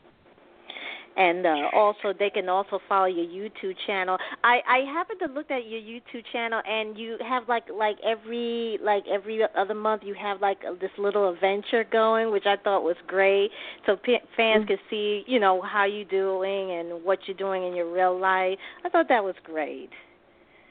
and 1.17 1.45
uh, 1.45 1.69
also 1.73 2.13
they 2.17 2.30
can 2.30 2.49
also 2.49 2.80
follow 2.88 3.06
your 3.06 3.25
YouTube 3.25 3.75
channel. 3.86 4.17
I 4.43 4.60
I 4.67 4.78
happened 4.91 5.19
to 5.19 5.28
look 5.28 5.51
at 5.51 5.67
your 5.67 5.82
YouTube 5.82 6.23
channel, 6.32 6.62
and 6.67 6.97
you 6.97 7.17
have 7.28 7.47
like 7.47 7.65
like 7.73 7.97
every 8.04 8.80
like 8.82 9.04
every 9.08 9.41
other 9.56 9.73
month 9.73 10.04
you 10.06 10.13
have 10.15 10.41
like 10.41 10.62
this 10.80 10.91
little 10.97 11.30
adventure 11.30 11.84
going, 11.84 12.32
which 12.32 12.45
I 12.45 12.58
thought 12.58 12.84
was 12.84 12.97
great, 13.08 13.51
so 13.86 13.95
p- 13.95 14.19
fans 14.36 14.62
mm-hmm. 14.62 14.67
could 14.67 14.80
see 14.89 15.23
you 15.28 15.39
know 15.39 15.62
how 15.62 15.86
you 15.86 16.06
doing 16.06 16.71
and 16.71 17.04
what 17.04 17.19
you're 17.28 17.38
doing 17.38 17.65
in 17.65 17.75
your 17.75 17.91
real 17.91 18.17
life. 18.17 18.58
I 18.84 18.89
thought 18.89 19.08
that 19.10 19.23
was 19.23 19.36
great. 19.43 19.89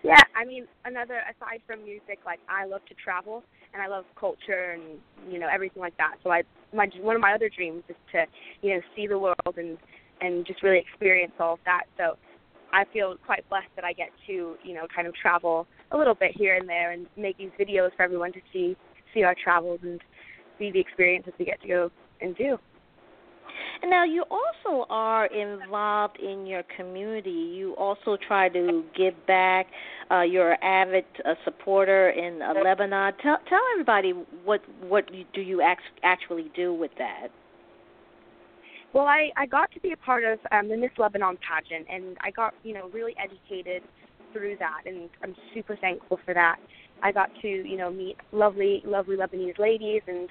Yeah, 0.03 0.21
I 0.37 0.45
mean, 0.45 0.67
another 0.85 1.23
aside 1.35 1.63
from 1.67 1.83
music, 1.83 2.19
like 2.27 2.39
I 2.47 2.67
love 2.67 2.83
to 2.91 2.95
travel 2.95 3.43
and 3.73 3.83
I 3.83 3.87
love 3.87 4.05
culture 4.21 4.73
and 4.73 4.83
you 5.33 5.39
know 5.39 5.49
everything 5.53 5.81
like 5.81 5.97
that. 5.97 6.17
So 6.23 6.31
I 6.31 6.43
my 6.75 6.89
one 7.01 7.17
of 7.17 7.23
my 7.23 7.33
other 7.33 7.49
dreams 7.49 7.83
is 7.89 7.97
to 8.13 8.27
you 8.61 8.75
know 8.75 8.81
see 8.95 9.07
the 9.07 9.19
world 9.19 9.57
and 9.57 9.79
and 10.25 10.47
just 10.47 10.63
really 10.63 10.79
experience 10.79 11.33
all 11.39 11.55
of 11.55 11.59
that. 11.65 11.85
So 11.97 12.17
I 12.73 12.85
feel 12.93 13.17
quite 13.25 13.49
blessed 13.49 13.69
that 13.77 13.85
I 13.85 13.93
get 13.93 14.11
to, 14.27 14.57
you 14.63 14.75
know, 14.75 14.87
kind 14.95 15.07
of 15.07 15.15
travel 15.15 15.67
a 15.93 15.97
little 15.97 16.15
bit 16.15 16.33
here 16.37 16.57
and 16.57 16.69
there 16.69 16.93
and 16.93 17.07
make 17.17 17.39
these 17.39 17.51
videos 17.59 17.95
for 17.97 18.03
everyone 18.03 18.33
to 18.33 18.41
see 18.53 18.77
see 19.13 19.23
our 19.23 19.37
travels 19.43 19.79
and 19.83 20.01
see 20.59 20.73
the 20.73 20.81
experiences 20.81 21.33
we 21.39 21.45
get 21.45 21.61
to 21.63 21.69
go 21.69 21.91
and 22.21 22.37
do. 22.37 22.59
And 23.83 23.91
now 23.91 24.05
you 24.05 24.25
also 24.31 24.87
are 24.91 25.27
involved 25.27 26.19
in 26.19 26.47
your 26.47 26.63
community. 26.77 27.31
You 27.31 27.75
also 27.77 28.17
try 28.17 28.49
to 28.49 28.85
give 28.97 29.15
back. 29.27 29.67
Uh, 30.11 30.23
you're 30.23 30.53
an 30.53 30.63
avid 30.63 31.05
uh, 31.25 31.35
supporter 31.45 32.11
in 32.11 32.43
uh, 32.43 32.55
Lebanon. 32.65 33.13
Tell 33.23 33.39
tell 33.49 33.61
everybody 33.75 34.13
what 34.45 34.63
what 34.81 35.13
you, 35.15 35.25
do 35.33 35.41
you 35.41 35.61
act, 35.61 35.83
actually 36.03 36.51
do 36.57 36.73
with 36.73 36.91
that. 36.99 37.29
Well, 38.95 39.07
I 39.07 39.31
I 39.37 39.47
got 39.47 39.73
to 39.73 39.81
be 39.81 39.91
a 39.93 39.97
part 39.97 40.23
of 40.23 40.39
um, 40.53 40.69
the 40.69 40.77
Miss 40.77 40.93
Lebanon 40.99 41.37
pageant, 41.47 41.87
and 41.93 42.17
I 42.21 42.31
got 42.31 42.55
you 42.63 42.75
know 42.75 42.89
really 42.91 43.15
educated 43.19 43.83
through 44.33 44.57
that, 44.59 44.83
and 44.87 45.11
I'm 45.23 45.35
super 45.53 45.77
thankful 45.77 46.21
for 46.25 46.33
that. 46.33 46.57
I 47.03 47.11
got 47.11 47.31
to 47.43 47.49
you 47.49 47.77
know 47.77 47.91
meet 47.91 48.17
lovely 48.31 48.83
lovely 48.87 49.17
Lebanese 49.17 49.59
ladies 49.59 50.03
and 50.07 50.29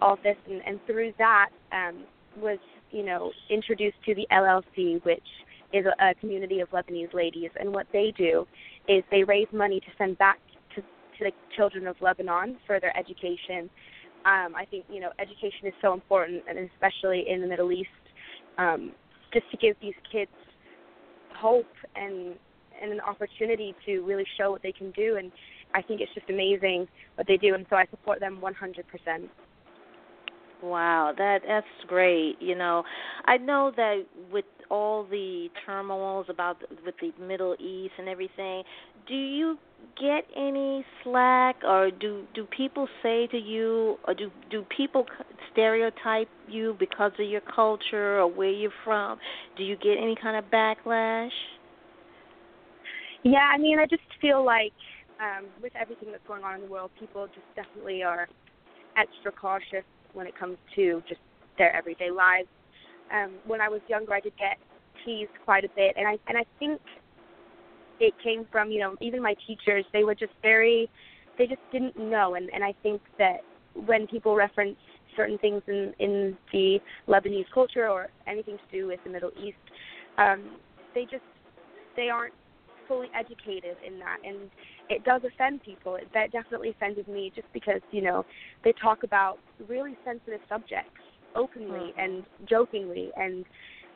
all 0.00 0.16
this, 0.22 0.36
and, 0.48 0.62
and 0.64 0.78
through 0.86 1.12
that 1.18 1.48
um, 1.72 2.04
was 2.40 2.58
you 2.92 3.04
know 3.04 3.32
introduced 3.50 3.96
to 4.06 4.14
the 4.14 4.28
LLC, 4.30 5.04
which 5.04 5.26
is 5.72 5.84
a, 5.84 6.10
a 6.10 6.14
community 6.14 6.60
of 6.60 6.70
Lebanese 6.70 7.12
ladies, 7.14 7.50
and 7.58 7.72
what 7.72 7.88
they 7.92 8.14
do 8.16 8.46
is 8.88 9.02
they 9.10 9.24
raise 9.24 9.48
money 9.52 9.80
to 9.80 9.86
send 9.98 10.16
back 10.18 10.38
to 10.76 10.82
to 10.82 11.24
the 11.24 11.32
children 11.56 11.88
of 11.88 11.96
Lebanon 12.00 12.58
for 12.64 12.78
their 12.78 12.96
education. 12.96 13.68
Um, 14.24 14.54
I 14.56 14.66
think 14.70 14.84
you 14.88 15.00
know 15.00 15.10
education 15.18 15.66
is 15.66 15.74
so 15.82 15.92
important, 15.92 16.44
and 16.48 16.58
especially 16.70 17.24
in 17.28 17.40
the 17.40 17.48
Middle 17.48 17.72
East, 17.72 17.90
um, 18.58 18.92
just 19.32 19.50
to 19.50 19.56
give 19.56 19.76
these 19.80 19.94
kids 20.10 20.30
hope 21.36 21.66
and 21.96 22.34
and 22.80 22.92
an 22.92 23.00
opportunity 23.00 23.74
to 23.86 24.00
really 24.00 24.24
show 24.36 24.50
what 24.50 24.62
they 24.62 24.72
can 24.72 24.90
do. 24.92 25.16
And 25.16 25.30
I 25.74 25.82
think 25.82 26.00
it's 26.00 26.12
just 26.12 26.28
amazing 26.28 26.88
what 27.14 27.26
they 27.26 27.36
do, 27.36 27.54
and 27.54 27.64
so 27.70 27.76
I 27.76 27.86
support 27.90 28.18
them 28.20 28.42
100%. 28.42 29.28
Wow, 30.62 31.12
that 31.18 31.42
that's 31.46 31.66
great. 31.86 32.36
You 32.40 32.54
know, 32.54 32.84
I 33.26 33.36
know 33.36 33.70
that 33.76 34.04
with 34.32 34.46
all 34.70 35.04
the 35.04 35.48
turmoils 35.66 36.26
about 36.28 36.56
with 36.84 36.94
the 37.00 37.12
Middle 37.22 37.54
East 37.60 37.92
and 37.98 38.08
everything, 38.08 38.62
do 39.06 39.14
you 39.14 39.58
get 40.00 40.24
any 40.36 40.84
slack 41.02 41.56
or 41.64 41.90
do 41.90 42.24
do 42.34 42.46
people 42.56 42.88
say 43.02 43.26
to 43.28 43.36
you 43.36 43.96
or 44.06 44.14
do 44.14 44.30
do 44.50 44.64
people 44.76 45.06
stereotype 45.52 46.28
you 46.48 46.76
because 46.78 47.12
of 47.18 47.28
your 47.28 47.40
culture 47.40 48.20
or 48.20 48.26
where 48.30 48.50
you're 48.50 48.72
from? 48.84 49.18
Do 49.56 49.64
you 49.64 49.76
get 49.76 49.96
any 49.98 50.16
kind 50.20 50.36
of 50.36 50.50
backlash? 50.50 51.30
Yeah, 53.22 53.50
I 53.54 53.58
mean, 53.58 53.78
I 53.78 53.86
just 53.86 54.02
feel 54.20 54.44
like 54.44 54.72
um 55.20 55.46
with 55.62 55.72
everything 55.80 56.10
that's 56.10 56.26
going 56.26 56.44
on 56.44 56.56
in 56.56 56.60
the 56.62 56.66
world, 56.66 56.90
people 56.98 57.26
just 57.26 57.46
definitely 57.56 58.02
are 58.02 58.28
extra 58.96 59.32
cautious 59.32 59.84
when 60.12 60.26
it 60.26 60.38
comes 60.38 60.56
to 60.76 61.02
just 61.08 61.20
their 61.58 61.74
everyday 61.74 62.10
lives. 62.10 62.48
Um 63.12 63.32
when 63.46 63.60
I 63.60 63.68
was 63.68 63.80
younger, 63.88 64.14
I 64.14 64.20
did 64.20 64.36
get 64.38 64.58
teased 65.04 65.30
quite 65.44 65.64
a 65.64 65.70
bit 65.76 65.94
and 65.96 66.06
I 66.06 66.18
and 66.28 66.38
I 66.38 66.44
think 66.58 66.80
it 68.00 68.14
came 68.22 68.46
from 68.50 68.70
you 68.70 68.80
know 68.80 68.96
even 69.00 69.22
my 69.22 69.34
teachers 69.46 69.84
they 69.92 70.04
were 70.04 70.14
just 70.14 70.32
very 70.42 70.88
they 71.38 71.46
just 71.46 71.62
didn't 71.72 71.98
know. 71.98 72.34
And 72.34 72.50
and 72.52 72.62
I 72.62 72.74
think 72.82 73.00
that 73.18 73.38
when 73.86 74.06
people 74.06 74.34
reference 74.36 74.76
certain 75.16 75.38
things 75.38 75.62
in 75.66 75.94
in 75.98 76.36
the 76.52 76.78
Lebanese 77.08 77.46
culture 77.52 77.88
or 77.88 78.08
anything 78.26 78.56
to 78.56 78.76
do 78.78 78.86
with 78.86 79.00
the 79.04 79.10
Middle 79.10 79.30
East 79.42 79.56
um 80.18 80.56
they 80.94 81.04
just 81.04 81.24
they 81.96 82.08
aren't 82.08 82.34
fully 82.88 83.08
educated 83.18 83.76
in 83.86 83.98
that. 83.98 84.18
And 84.24 84.50
it 84.88 85.04
does 85.04 85.22
offend 85.24 85.62
people. 85.62 85.96
It, 85.96 86.08
that 86.14 86.32
definitely 86.32 86.70
offended 86.70 87.08
me 87.08 87.32
just 87.34 87.48
because 87.52 87.80
you 87.90 88.02
know 88.02 88.24
they 88.62 88.72
talk 88.80 89.02
about 89.02 89.38
really 89.68 89.96
sensitive 90.04 90.40
subjects 90.48 91.00
openly 91.34 91.92
mm-hmm. 91.92 92.00
and 92.00 92.24
jokingly. 92.48 93.10
And 93.16 93.44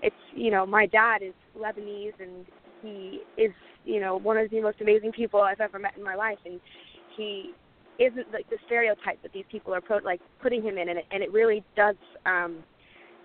it's 0.02 0.16
you 0.34 0.50
know 0.50 0.66
my 0.66 0.86
dad 0.86 1.22
is 1.22 1.34
Lebanese 1.58 2.18
and 2.20 2.46
he 2.82 3.20
is 3.36 3.52
you 3.84 4.00
know 4.00 4.16
one 4.16 4.36
of 4.36 4.50
the 4.50 4.60
most 4.60 4.80
amazing 4.80 5.12
people 5.12 5.40
I've 5.40 5.60
ever 5.60 5.78
met 5.78 5.96
in 5.96 6.04
my 6.04 6.14
life, 6.14 6.38
and 6.44 6.60
he 7.16 7.52
isn't 7.98 8.32
like 8.32 8.48
the 8.48 8.58
stereotype 8.66 9.20
that 9.22 9.32
these 9.32 9.44
people 9.50 9.74
are 9.74 9.80
pro- 9.80 9.98
like 9.98 10.20
putting 10.40 10.62
him 10.62 10.78
in, 10.78 10.88
and 10.88 10.98
it, 10.98 11.06
and 11.10 11.22
it 11.22 11.32
really 11.32 11.64
does 11.76 11.96
um, 12.26 12.58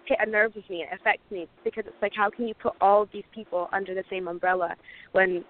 hit 0.06 0.18
a 0.22 0.30
nerve 0.30 0.54
with 0.56 0.70
me. 0.70 0.84
It 0.84 1.00
affects 1.00 1.30
me 1.32 1.48
because 1.64 1.84
it's 1.88 2.02
like 2.02 2.14
how 2.16 2.30
can 2.30 2.48
you 2.48 2.54
put 2.56 2.74
all 2.82 3.04
of 3.04 3.10
these 3.14 3.24
people 3.34 3.70
under 3.72 3.94
the 3.94 4.04
same 4.10 4.28
umbrella 4.28 4.76
when 5.12 5.44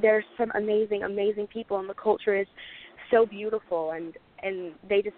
there's 0.00 0.24
some 0.38 0.50
amazing, 0.54 1.02
amazing 1.02 1.46
people, 1.46 1.78
and 1.78 1.88
the 1.88 1.94
culture 1.94 2.36
is 2.36 2.46
so 3.10 3.26
beautiful, 3.26 3.92
and 3.92 4.14
and 4.42 4.72
they 4.88 5.02
just 5.02 5.16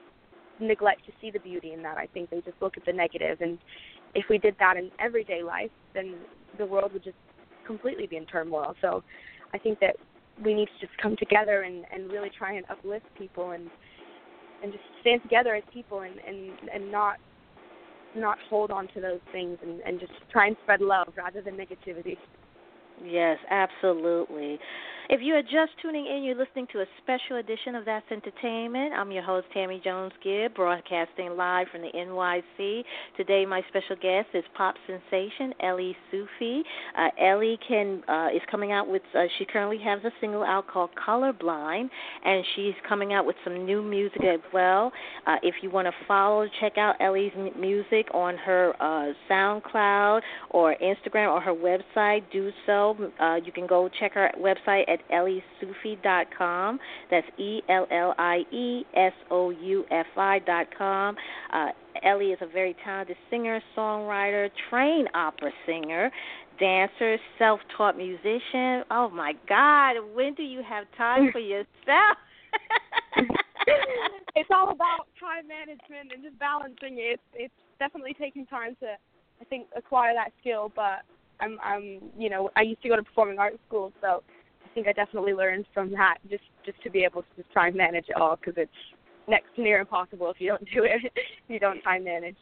neglect 0.61 1.05
to 1.07 1.13
see 1.21 1.31
the 1.31 1.41
beauty 1.41 1.73
in 1.73 1.83
that. 1.83 1.97
I 1.97 2.07
think 2.07 2.31
they 2.31 2.41
just 2.41 2.61
look 2.61 2.77
at 2.77 2.85
the 2.85 2.93
negative, 2.93 3.41
and 3.41 3.59
if 4.15 4.27
we 4.29 4.39
did 4.39 4.57
that 4.59 4.77
in 4.77 4.91
everyday 5.01 5.43
life, 5.43 5.71
then 5.95 6.17
the 6.59 6.67
world 6.67 6.93
would 6.93 7.05
just 7.05 7.17
completely 7.67 8.07
be 8.07 8.17
in 8.17 8.27
turmoil. 8.27 8.75
So 8.81 9.03
I 9.55 9.59
think 9.59 9.79
that 9.81 9.97
we 10.45 10.55
need 10.55 10.67
to 10.67 10.87
just 10.87 10.97
come 11.01 11.17
together 11.17 11.63
and 11.63 11.85
and 11.93 12.11
really 12.11 12.31
try 12.37 12.55
and 12.55 12.65
uplift 12.71 13.07
people 13.17 13.51
and 13.51 13.71
and 14.63 14.73
just 14.73 14.85
stand 15.01 15.23
together 15.23 15.55
as 15.55 15.63
people 15.73 16.01
and 16.01 16.15
and 16.27 16.53
and 16.73 16.91
not 16.91 17.17
not 18.15 18.39
hold 18.49 18.71
on 18.71 18.89
to 18.95 19.01
those 19.01 19.21
things 19.31 19.59
and 19.63 19.81
and 19.81 20.01
just 20.01 20.13
try 20.31 20.47
and 20.47 20.57
spread 20.63 20.81
love 20.81 21.09
rather 21.17 21.43
than 21.43 21.55
negativity. 21.55 22.17
Yes, 23.05 23.39
absolutely. 23.51 24.59
If 25.11 25.21
you 25.21 25.35
are 25.35 25.43
just 25.43 25.73
tuning 25.83 26.07
in, 26.07 26.23
you're 26.23 26.37
listening 26.37 26.69
to 26.73 26.81
a 26.81 26.87
special 27.03 27.39
edition 27.39 27.75
of 27.75 27.85
That's 27.85 28.07
Entertainment. 28.11 28.95
I'm 28.95 29.11
your 29.11 29.25
host, 29.25 29.49
Tammy 29.53 29.81
Jones 29.83 30.13
Gibb, 30.23 30.55
broadcasting 30.55 31.37
live 31.37 31.67
from 31.73 31.83
the 31.83 31.91
NYC. 31.93 32.85
Today, 33.17 33.45
my 33.45 33.63
special 33.69 33.97
guest 33.97 34.29
is 34.33 34.45
pop 34.57 34.77
sensation 34.87 35.55
Ellie 35.61 35.97
Soufi. 36.13 36.61
Uh, 36.97 37.09
Ellie 37.21 37.59
can 37.67 38.03
uh, 38.09 38.29
is 38.35 38.43
coming 38.49 38.71
out 38.71 38.89
with. 38.89 39.03
Uh, 39.13 39.25
she 39.39 39.45
currently 39.45 39.79
has 39.79 39.99
a 40.05 40.11
single 40.21 40.45
out 40.45 40.69
called 40.69 40.91
Colorblind, 40.95 41.91
and 42.25 42.45
she's 42.55 42.75
coming 42.89 43.13
out 43.13 43.27
with 43.27 43.37
some 43.43 43.67
new 43.67 43.83
music 43.83 44.23
as 44.23 44.41
well. 44.53 44.93
Uh, 45.27 45.37
if 45.43 45.57
you 45.63 45.71
want 45.71 45.87
to 45.89 45.93
follow, 46.07 46.47
check 46.61 46.79
out 46.79 46.95
Ellie's 47.01 47.33
music 47.59 48.07
on 48.15 48.37
her 48.37 48.73
uh, 48.81 49.13
SoundCloud 49.29 50.21
or 50.51 50.77
Instagram 50.81 51.33
or 51.33 51.41
her 51.41 51.55
website. 51.55 52.23
Do 52.33 52.51
so. 52.67 52.97
Uh, 53.21 53.41
you 53.45 53.51
can 53.51 53.67
go 53.67 53.91
check 53.99 54.13
her 54.15 54.31
website 54.41 54.92
at 54.93 55.01
elliesoufi.com. 55.11 56.79
That's 57.11 57.27
E 57.39 57.61
L 57.69 57.87
L 57.91 58.15
I 58.19 58.39
E 58.53 58.85
S 58.95 59.13
O 59.31 59.51
U 59.51 59.85
F 59.91 60.07
I 60.17 60.39
dot 60.41 60.67
com. 60.77 61.17
Uh, 61.53 61.69
Ellie 62.03 62.33
is 62.33 62.39
a 62.41 62.47
very 62.47 62.77
talented 62.85 63.17
singer, 63.31 63.61
songwriter, 63.77 64.51
trained 64.71 65.09
opera 65.15 65.51
singer, 65.67 66.11
dancer, 66.59 67.17
self 67.39 67.61
taught 67.77 67.97
musician. 67.97 68.85
Oh 68.91 69.11
my 69.13 69.35
God, 69.49 69.97
when 70.15 70.35
do 70.35 70.43
you 70.43 70.63
have 70.69 70.85
time 70.97 71.31
for 71.33 71.39
yourself? 71.39 71.67
it's 74.37 74.51
all 74.53 74.71
about 74.71 75.07
time 75.21 75.47
management 75.49 76.13
and 76.13 76.23
just 76.23 76.39
balancing 76.39 76.99
it. 76.99 77.21
It's, 77.35 77.53
definitely 77.79 78.15
taking 78.15 78.47
time 78.47 78.77
to, 78.79 78.87
I 79.41 79.45
think, 79.51 79.67
acquire 79.77 80.15
that 80.15 80.31
skill. 80.41 80.71
But 80.77 81.03
I'm, 81.41 81.59
I'm, 81.65 81.99
you 82.17 82.31
know, 82.31 82.49
I 82.55 82.63
used 82.63 82.81
to 82.83 82.89
go 82.89 82.95
to 82.95 83.03
performing 83.03 83.41
arts 83.41 83.59
school, 83.67 83.93
so 84.01 84.23
think 84.75 84.89
I 84.89 84.93
definitely 84.93 85.35
learned 85.35 85.67
from 85.75 85.91
that 85.93 86.19
just 86.29 86.45
just 86.65 86.83
to 86.83 86.91
be 86.91 87.05
able 87.05 87.23
to 87.23 87.29
just 87.37 87.51
try 87.53 87.69
and 87.69 87.77
manage 87.77 88.07
it 88.09 88.17
all 88.17 88.37
because 88.37 88.55
it's 88.57 88.71
next 89.29 89.55
to 89.57 89.63
near 89.63 89.81
impossible 89.81 90.31
if 90.31 90.41
you 90.41 90.49
don't 90.49 90.69
do 90.73 90.85
it 90.85 91.13
you 91.49 91.59
don't 91.59 91.81
time 91.83 92.05
manage. 92.05 92.37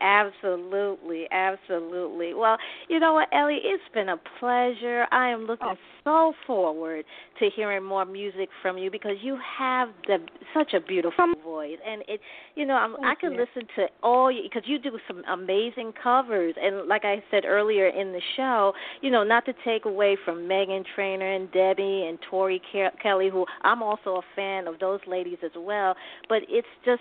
Absolutely, 0.00 1.26
absolutely. 1.30 2.34
Well, 2.34 2.56
you 2.88 3.00
know 3.00 3.14
what, 3.14 3.28
Ellie, 3.32 3.60
it's 3.62 3.82
been 3.94 4.10
a 4.10 4.16
pleasure. 4.38 5.06
I 5.10 5.28
am 5.28 5.46
looking 5.46 5.74
oh. 5.74 5.76
so 6.04 6.32
forward 6.46 7.04
to 7.38 7.50
hearing 7.54 7.82
more 7.82 8.04
music 8.04 8.48
from 8.62 8.78
you 8.78 8.90
because 8.90 9.16
you 9.22 9.38
have 9.58 9.88
the 10.06 10.18
such 10.54 10.74
a 10.74 10.80
beautiful 10.80 11.32
voice, 11.42 11.78
and 11.86 12.02
it, 12.08 12.20
you 12.54 12.66
know, 12.66 12.74
I'm, 12.74 12.94
Thank 12.94 13.06
I 13.06 13.14
can 13.20 13.32
you. 13.32 13.40
listen 13.40 13.68
to 13.76 13.86
all 14.02 14.30
you 14.30 14.42
because 14.42 14.62
you 14.66 14.78
do 14.78 14.98
some 15.06 15.22
amazing 15.24 15.92
covers, 16.00 16.54
and 16.60 16.86
like 16.86 17.04
I 17.04 17.22
said 17.30 17.44
earlier 17.46 17.88
in 17.88 18.12
the 18.12 18.22
show, 18.36 18.72
you 19.00 19.10
know, 19.10 19.24
not 19.24 19.44
to 19.46 19.54
take 19.64 19.86
away 19.86 20.16
from 20.24 20.40
Meghan 20.40 20.84
Trainor 20.94 21.32
and 21.32 21.50
Debbie 21.52 22.06
and 22.08 22.18
Tori 22.30 22.60
Ke- 22.60 22.98
Kelly, 23.02 23.30
who 23.30 23.46
I'm 23.62 23.82
also 23.82 24.16
a 24.16 24.22
fan 24.34 24.68
of 24.68 24.78
those 24.78 25.00
ladies 25.06 25.38
as 25.44 25.52
well, 25.56 25.94
but 26.28 26.42
it's 26.48 26.68
just 26.84 27.00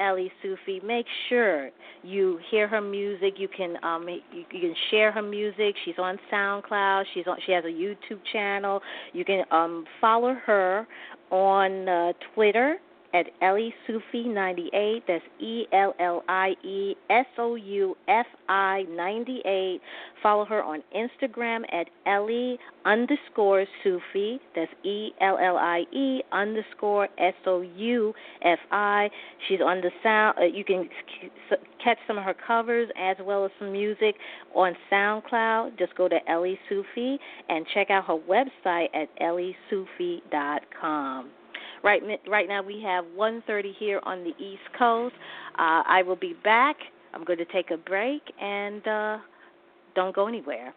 Ellie 0.00 0.32
Soufi. 0.42 0.82
Make 0.82 1.04
sure 1.28 1.68
you 2.02 2.40
hear 2.50 2.66
her 2.66 2.80
music. 2.80 3.34
You 3.36 3.46
can 3.46 3.76
um 3.84 4.08
you, 4.08 4.44
you 4.50 4.60
can 4.60 4.74
share 4.90 5.12
her 5.12 5.20
music. 5.20 5.74
She's 5.84 5.96
on 5.98 6.18
SoundCloud. 6.32 7.04
She's 7.12 7.26
on. 7.26 7.36
She 7.44 7.52
has 7.52 7.64
a 7.66 7.68
YouTube 7.68 8.20
channel. 8.32 8.80
You 9.12 9.26
can 9.26 9.44
um 9.50 9.84
follow 10.00 10.34
her 10.46 10.86
on 11.30 11.86
uh, 11.86 12.12
Twitter 12.34 12.78
at 13.14 13.26
Ellie 13.40 13.72
Soufi 13.88 14.26
98. 14.26 15.04
That's 15.06 15.24
E 15.40 15.64
L 15.72 15.94
L 16.00 16.22
I 16.28 16.54
E 16.64 16.96
S 17.08 17.26
O 17.38 17.54
U 17.54 17.96
F 18.08 18.26
I 18.48 18.84
98. 18.90 19.80
Follow 20.22 20.44
her 20.44 20.62
on 20.62 20.82
Instagram 20.94 21.62
at 21.72 21.88
Ellie 22.06 22.58
underscore 22.84 23.64
Soufi. 23.84 24.38
That's 24.54 24.70
E 24.84 25.12
L 25.20 25.38
L 25.40 25.56
I 25.56 25.84
E 25.92 26.22
underscore 26.32 27.08
S 27.18 27.34
O 27.46 27.62
U 27.62 28.12
F 28.42 28.58
I. 28.70 29.08
She's 29.48 29.60
on 29.64 29.80
the 29.80 29.90
sound. 30.02 30.36
Uh, 30.38 30.44
you 30.44 30.64
can 30.64 30.88
catch 31.82 31.98
some 32.06 32.18
of 32.18 32.24
her 32.24 32.34
covers 32.34 32.90
as 32.98 33.16
well 33.22 33.44
as 33.44 33.50
some 33.58 33.72
music 33.72 34.16
on 34.54 34.74
SoundCloud. 34.92 35.78
Just 35.78 35.94
go 35.94 36.08
to 36.08 36.18
Ellie 36.28 36.58
Soufi 36.70 37.18
and 37.48 37.66
check 37.72 37.90
out 37.90 38.04
her 38.06 38.18
website 38.28 38.88
at 38.94 39.08
elliesoufi.com. 39.20 41.30
Right, 41.84 42.02
right 42.26 42.48
now 42.48 42.62
we 42.62 42.80
have 42.82 43.04
1:30 43.14 43.74
here 43.78 44.00
on 44.04 44.24
the 44.24 44.32
East 44.42 44.62
Coast. 44.78 45.14
Uh, 45.58 45.82
I 45.86 46.02
will 46.02 46.16
be 46.16 46.32
back. 46.42 46.76
I'm 47.12 47.24
going 47.24 47.38
to 47.38 47.44
take 47.44 47.70
a 47.70 47.76
break 47.76 48.22
and 48.40 48.88
uh, 48.88 49.18
don't 49.94 50.14
go 50.14 50.26
anywhere. 50.26 50.74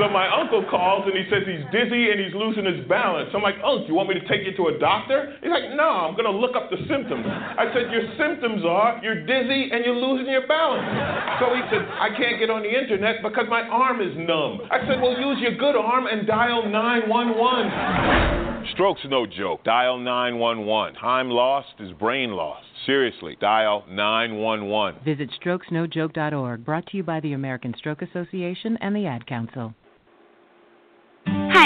So 0.00 0.08
my 0.08 0.32
uncle 0.32 0.64
calls 0.64 1.04
and 1.04 1.12
he 1.12 1.28
says 1.28 1.44
he's 1.44 1.60
dizzy 1.68 2.08
and 2.08 2.16
he's 2.16 2.32
losing 2.32 2.64
his 2.64 2.80
balance. 2.88 3.28
So 3.32 3.36
I'm 3.36 3.44
like, 3.44 3.60
Uncle, 3.60 3.84
you 3.84 3.92
want 3.92 4.08
me 4.08 4.16
to 4.16 4.24
take 4.24 4.48
you 4.48 4.56
to 4.56 4.72
a 4.72 4.80
doctor? 4.80 5.36
He's 5.44 5.52
like, 5.52 5.76
No, 5.76 6.08
I'm 6.08 6.16
going 6.16 6.24
to 6.24 6.32
look 6.32 6.56
up 6.56 6.72
the 6.72 6.80
symptoms. 6.88 7.28
I 7.28 7.68
said, 7.76 7.92
Your 7.92 8.08
symptoms 8.16 8.64
are 8.64 8.96
you're 9.04 9.28
dizzy 9.28 9.68
and 9.68 9.84
you're 9.84 10.00
losing 10.00 10.32
your 10.32 10.48
balance. 10.48 10.88
So 11.36 11.52
he 11.52 11.60
said, 11.68 11.84
I 11.84 12.16
can't 12.16 12.40
get 12.40 12.48
on 12.48 12.64
the 12.64 12.72
internet 12.72 13.20
because 13.20 13.44
my 13.52 13.60
arm 13.68 14.00
is 14.00 14.16
numb. 14.16 14.64
I 14.72 14.80
said, 14.88 15.04
Well, 15.04 15.20
use 15.20 15.36
your 15.44 15.60
good 15.60 15.76
arm 15.76 16.08
and 16.08 16.26
dial 16.26 16.64
911. 16.64 18.72
Stroke's 18.72 19.04
no 19.04 19.26
joke. 19.26 19.64
Dial 19.64 19.98
911. 19.98 20.94
Time 20.96 21.28
lost 21.28 21.76
is 21.78 21.92
brain 22.00 22.32
lost. 22.32 22.64
Seriously, 22.86 23.36
dial 23.38 23.84
911. 23.90 25.04
Visit 25.04 25.28
strokesnojoke.org, 25.44 26.64
brought 26.64 26.86
to 26.86 26.96
you 26.96 27.02
by 27.02 27.20
the 27.20 27.34
American 27.34 27.74
Stroke 27.76 28.00
Association 28.00 28.78
and 28.80 28.96
the 28.96 29.04
Ad 29.04 29.26
Council. 29.26 29.74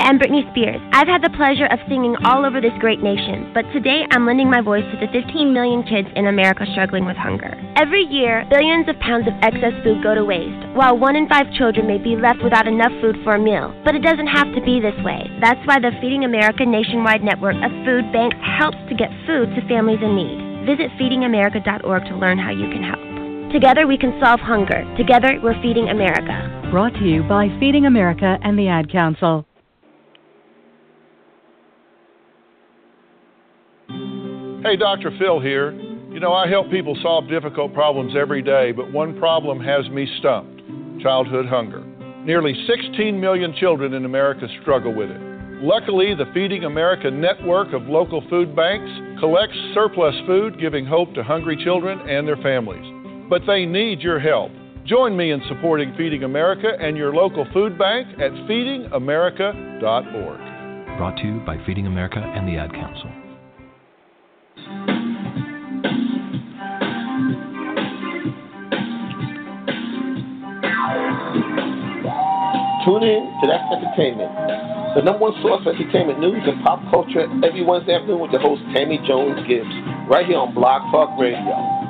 Hi, 0.04 0.10
I'm 0.10 0.18
Britney 0.18 0.44
Spears. 0.52 0.82
I've 0.92 1.08
had 1.08 1.22
the 1.22 1.32
pleasure 1.32 1.64
of 1.64 1.80
singing 1.88 2.14
all 2.28 2.44
over 2.44 2.60
this 2.60 2.76
great 2.78 3.00
nation, 3.00 3.50
but 3.54 3.64
today 3.72 4.04
I'm 4.10 4.26
lending 4.26 4.50
my 4.50 4.60
voice 4.60 4.84
to 4.92 5.00
the 5.00 5.08
15 5.08 5.48
million 5.48 5.82
kids 5.82 6.08
in 6.14 6.26
America 6.26 6.66
struggling 6.72 7.06
with 7.06 7.16
hunger. 7.16 7.56
Every 7.76 8.04
year, 8.04 8.44
billions 8.50 8.84
of 8.88 9.00
pounds 9.00 9.26
of 9.26 9.32
excess 9.40 9.72
food 9.80 10.04
go 10.04 10.14
to 10.14 10.24
waste, 10.24 10.60
while 10.76 10.98
one 10.98 11.16
in 11.16 11.26
five 11.26 11.48
children 11.56 11.86
may 11.86 11.96
be 11.96 12.20
left 12.20 12.44
without 12.44 12.68
enough 12.68 12.92
food 13.00 13.16
for 13.24 13.36
a 13.36 13.40
meal. 13.40 13.72
But 13.80 13.94
it 13.94 14.04
doesn't 14.04 14.28
have 14.28 14.52
to 14.52 14.60
be 14.60 14.76
this 14.76 14.98
way. 15.00 15.24
That's 15.40 15.64
why 15.64 15.80
the 15.80 15.96
Feeding 16.04 16.24
America 16.24 16.66
nationwide 16.66 17.24
network 17.24 17.56
of 17.64 17.72
food 17.88 18.12
banks 18.12 18.36
helps 18.44 18.80
to 18.92 18.94
get 18.94 19.08
food 19.24 19.56
to 19.56 19.68
families 19.72 20.04
in 20.04 20.12
need. 20.12 20.68
Visit 20.68 20.92
feedingamerica.org 21.00 22.04
to 22.12 22.20
learn 22.20 22.36
how 22.36 22.52
you 22.52 22.68
can 22.68 22.84
help. 22.84 23.00
Together 23.56 23.86
we 23.86 23.96
can 23.96 24.12
solve 24.20 24.40
hunger. 24.40 24.84
Together 25.00 25.40
we're 25.40 25.56
feeding 25.64 25.88
America. 25.88 26.44
Brought 26.70 26.92
to 27.00 27.08
you 27.08 27.22
by 27.24 27.48
Feeding 27.56 27.86
America 27.86 28.36
and 28.44 28.58
the 28.58 28.68
Ad 28.68 28.92
Council. 28.92 29.48
Hey, 34.64 34.76
Dr. 34.76 35.10
Phil 35.18 35.40
here. 35.40 35.72
You 36.10 36.20
know, 36.20 36.32
I 36.32 36.48
help 36.48 36.70
people 36.70 36.96
solve 37.02 37.28
difficult 37.28 37.74
problems 37.74 38.14
every 38.18 38.40
day, 38.40 38.72
but 38.72 38.90
one 38.90 39.18
problem 39.18 39.60
has 39.60 39.86
me 39.90 40.08
stumped 40.20 40.62
childhood 41.02 41.44
hunger. 41.44 41.84
Nearly 42.24 42.54
16 42.66 43.20
million 43.20 43.54
children 43.60 43.92
in 43.92 44.06
America 44.06 44.48
struggle 44.62 44.94
with 44.94 45.10
it. 45.10 45.20
Luckily, 45.62 46.14
the 46.14 46.24
Feeding 46.32 46.64
America 46.64 47.10
network 47.10 47.74
of 47.74 47.82
local 47.82 48.24
food 48.30 48.56
banks 48.56 48.90
collects 49.20 49.58
surplus 49.74 50.14
food, 50.26 50.58
giving 50.58 50.86
hope 50.86 51.12
to 51.12 51.22
hungry 51.22 51.62
children 51.62 52.00
and 52.08 52.26
their 52.26 52.38
families. 52.38 52.86
But 53.28 53.42
they 53.46 53.66
need 53.66 54.00
your 54.00 54.18
help. 54.18 54.50
Join 54.86 55.14
me 55.14 55.32
in 55.32 55.42
supporting 55.46 55.94
Feeding 55.94 56.24
America 56.24 56.70
and 56.80 56.96
your 56.96 57.12
local 57.12 57.46
food 57.52 57.78
bank 57.78 58.08
at 58.18 58.32
feedingamerica.org. 58.48 60.96
Brought 60.96 61.18
to 61.18 61.26
you 61.26 61.42
by 61.44 61.58
Feeding 61.66 61.86
America 61.86 62.20
and 62.20 62.48
the 62.48 62.56
Ad 62.56 62.72
Council. 62.72 63.10
Tune 72.84 73.02
in 73.02 73.32
to 73.40 73.46
That's 73.48 73.64
Entertainment, 73.72 74.30
the 74.94 75.02
number 75.02 75.20
one 75.20 75.32
source 75.40 75.62
for 75.64 75.72
entertainment 75.72 76.20
news 76.20 76.42
and 76.46 76.62
pop 76.62 76.80
culture 76.90 77.26
every 77.44 77.64
Wednesday 77.64 77.94
afternoon 77.94 78.20
with 78.20 78.30
the 78.32 78.38
host 78.38 78.60
Tammy 78.74 78.98
Jones 79.06 79.40
Gibbs, 79.48 79.68
right 80.08 80.26
here 80.26 80.36
on 80.36 80.54
Blog 80.54 80.82
Talk 80.92 81.18
Radio. 81.18 81.84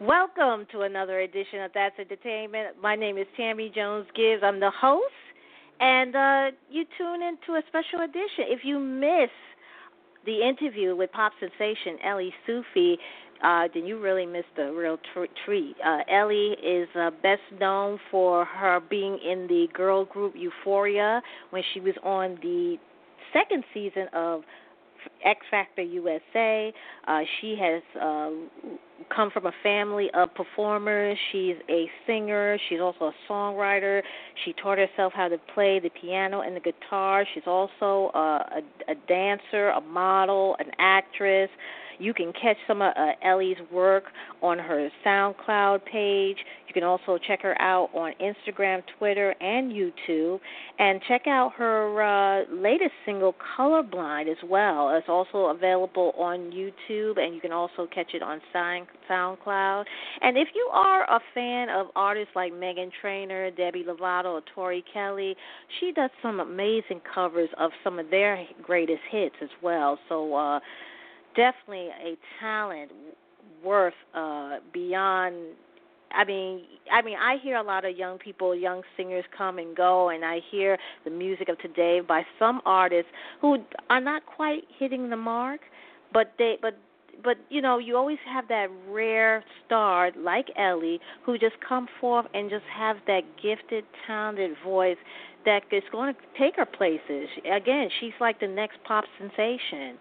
Welcome 0.00 0.66
to 0.72 0.82
another 0.82 1.20
edition 1.20 1.62
of 1.62 1.72
That's 1.74 1.98
Entertainment. 1.98 2.76
My 2.80 2.94
name 2.94 3.18
is 3.18 3.26
Tammy 3.36 3.72
Jones 3.74 4.06
Gibbs. 4.14 4.42
I'm 4.44 4.60
the 4.60 4.70
host, 4.70 5.04
and 5.80 6.16
uh, 6.16 6.50
you 6.70 6.84
tune 6.96 7.22
into 7.22 7.58
a 7.58 7.62
special 7.68 8.00
edition. 8.04 8.46
If 8.48 8.60
you 8.64 8.78
miss 8.78 9.30
the 10.26 10.42
interview 10.46 10.96
with 10.96 11.12
pop 11.12 11.32
sensation 11.40 11.98
Ellie 12.04 12.34
Soufi, 12.46 12.96
uh, 13.42 13.68
then 13.72 13.86
you 13.86 14.00
really 14.00 14.26
missed 14.26 14.46
a 14.58 14.72
real 14.72 14.98
tr- 15.12 15.24
treat. 15.44 15.76
Uh, 15.84 15.98
Ellie 16.10 16.56
is 16.62 16.88
uh, 16.96 17.10
best 17.22 17.42
known 17.60 17.98
for 18.10 18.44
her 18.44 18.80
being 18.90 19.18
in 19.24 19.46
the 19.46 19.68
girl 19.72 20.04
group 20.04 20.34
Euphoria 20.36 21.22
when 21.50 21.62
she 21.72 21.80
was 21.80 21.94
on 22.02 22.38
the 22.42 22.76
second 23.32 23.62
season 23.72 24.06
of 24.12 24.42
X 25.24 25.40
Factor 25.50 25.82
USA. 25.82 26.72
Uh, 27.06 27.20
she 27.40 27.56
has 27.60 27.82
uh, 28.00 28.30
come 29.14 29.30
from 29.30 29.46
a 29.46 29.52
family 29.62 30.08
of 30.14 30.34
performers. 30.34 31.16
She's 31.32 31.56
a 31.68 31.90
singer. 32.06 32.58
She's 32.68 32.80
also 32.80 33.06
a 33.06 33.14
songwriter. 33.30 34.02
She 34.44 34.52
taught 34.52 34.78
herself 34.78 35.12
how 35.14 35.28
to 35.28 35.38
play 35.54 35.80
the 35.80 35.90
piano 35.90 36.40
and 36.40 36.56
the 36.56 36.60
guitar. 36.60 37.24
She's 37.34 37.46
also 37.46 38.10
uh, 38.14 38.18
a, 38.18 38.92
a 38.92 38.94
dancer, 39.06 39.68
a 39.70 39.80
model, 39.80 40.56
an 40.58 40.70
actress. 40.78 41.50
You 41.98 42.14
can 42.14 42.32
catch 42.32 42.56
some 42.66 42.80
of 42.80 42.92
uh, 42.96 43.12
Ellie's 43.24 43.56
work 43.72 44.04
on 44.40 44.58
her 44.58 44.88
SoundCloud 45.04 45.84
page. 45.84 46.36
You 46.68 46.74
can 46.74 46.84
also 46.84 47.18
check 47.18 47.42
her 47.42 47.60
out 47.60 47.90
on 47.92 48.12
Instagram, 48.20 48.82
Twitter, 48.98 49.34
and 49.40 49.72
YouTube. 49.72 50.38
And 50.78 51.00
check 51.08 51.26
out 51.26 51.54
her 51.56 52.00
uh, 52.00 52.44
latest 52.54 52.92
single, 53.04 53.34
Colorblind, 53.58 54.30
as 54.30 54.38
well. 54.44 54.94
It's 54.96 55.08
also 55.08 55.46
available 55.46 56.12
on 56.16 56.52
YouTube, 56.52 57.18
and 57.18 57.34
you 57.34 57.40
can 57.40 57.52
also 57.52 57.88
catch 57.92 58.14
it 58.14 58.22
on 58.22 58.40
SoundCloud. 59.10 59.84
And 60.20 60.36
if 60.36 60.48
you 60.54 60.68
are 60.72 61.04
a 61.04 61.20
fan 61.34 61.68
of 61.70 61.88
artists 61.96 62.32
like 62.34 62.52
Meghan 62.52 62.90
Trainor, 63.00 63.50
Demi 63.50 63.84
Lovato, 63.84 64.26
or 64.26 64.42
Tori 64.54 64.84
Kelly, 64.92 65.36
she 65.78 65.92
does 65.92 66.10
some 66.22 66.40
amazing 66.40 67.00
covers 67.14 67.48
of 67.58 67.70
some 67.82 67.98
of 67.98 68.10
their 68.10 68.44
greatest 68.62 69.02
hits 69.10 69.36
as 69.42 69.50
well. 69.62 69.98
So, 70.08 70.34
uh, 70.34 70.60
definitely 71.36 71.88
a 72.04 72.16
talent 72.40 72.90
worth 73.64 73.94
uh 74.14 74.58
beyond 74.72 75.34
I 76.10 76.24
mean, 76.24 76.62
I 76.90 77.02
mean, 77.02 77.16
I 77.20 77.36
hear 77.42 77.56
a 77.56 77.62
lot 77.62 77.84
of 77.84 77.96
young 77.96 78.18
people, 78.18 78.54
young 78.54 78.82
singers 78.96 79.24
come 79.36 79.58
and 79.58 79.76
go, 79.76 80.08
and 80.08 80.24
I 80.24 80.40
hear 80.50 80.78
the 81.04 81.10
music 81.10 81.48
of 81.48 81.58
today 81.58 82.00
by 82.00 82.22
some 82.38 82.62
artists 82.64 83.10
who 83.40 83.58
are 83.90 84.00
not 84.00 84.24
quite 84.24 84.62
hitting 84.78 85.10
the 85.10 85.16
mark, 85.16 85.60
but 86.12 86.32
they, 86.38 86.56
but, 86.62 86.78
but 87.22 87.36
you 87.50 87.60
know, 87.60 87.78
you 87.78 87.96
always 87.96 88.18
have 88.26 88.48
that 88.48 88.68
rare 88.88 89.44
star 89.66 90.10
like 90.16 90.46
Ellie 90.56 91.00
who 91.24 91.38
just 91.38 91.56
come 91.66 91.88
forth 92.00 92.26
and 92.34 92.50
just 92.50 92.64
have 92.76 92.96
that 93.06 93.22
gifted, 93.42 93.84
talented 94.06 94.56
voice 94.64 94.96
that 95.48 95.62
is 95.74 95.82
going 95.90 96.14
to 96.14 96.20
take 96.38 96.56
her 96.56 96.66
places. 96.66 97.28
Again, 97.50 97.88
she's 98.00 98.12
like 98.20 98.38
the 98.38 98.46
next 98.46 98.76
pop 98.84 99.04
sensation. 99.18 99.96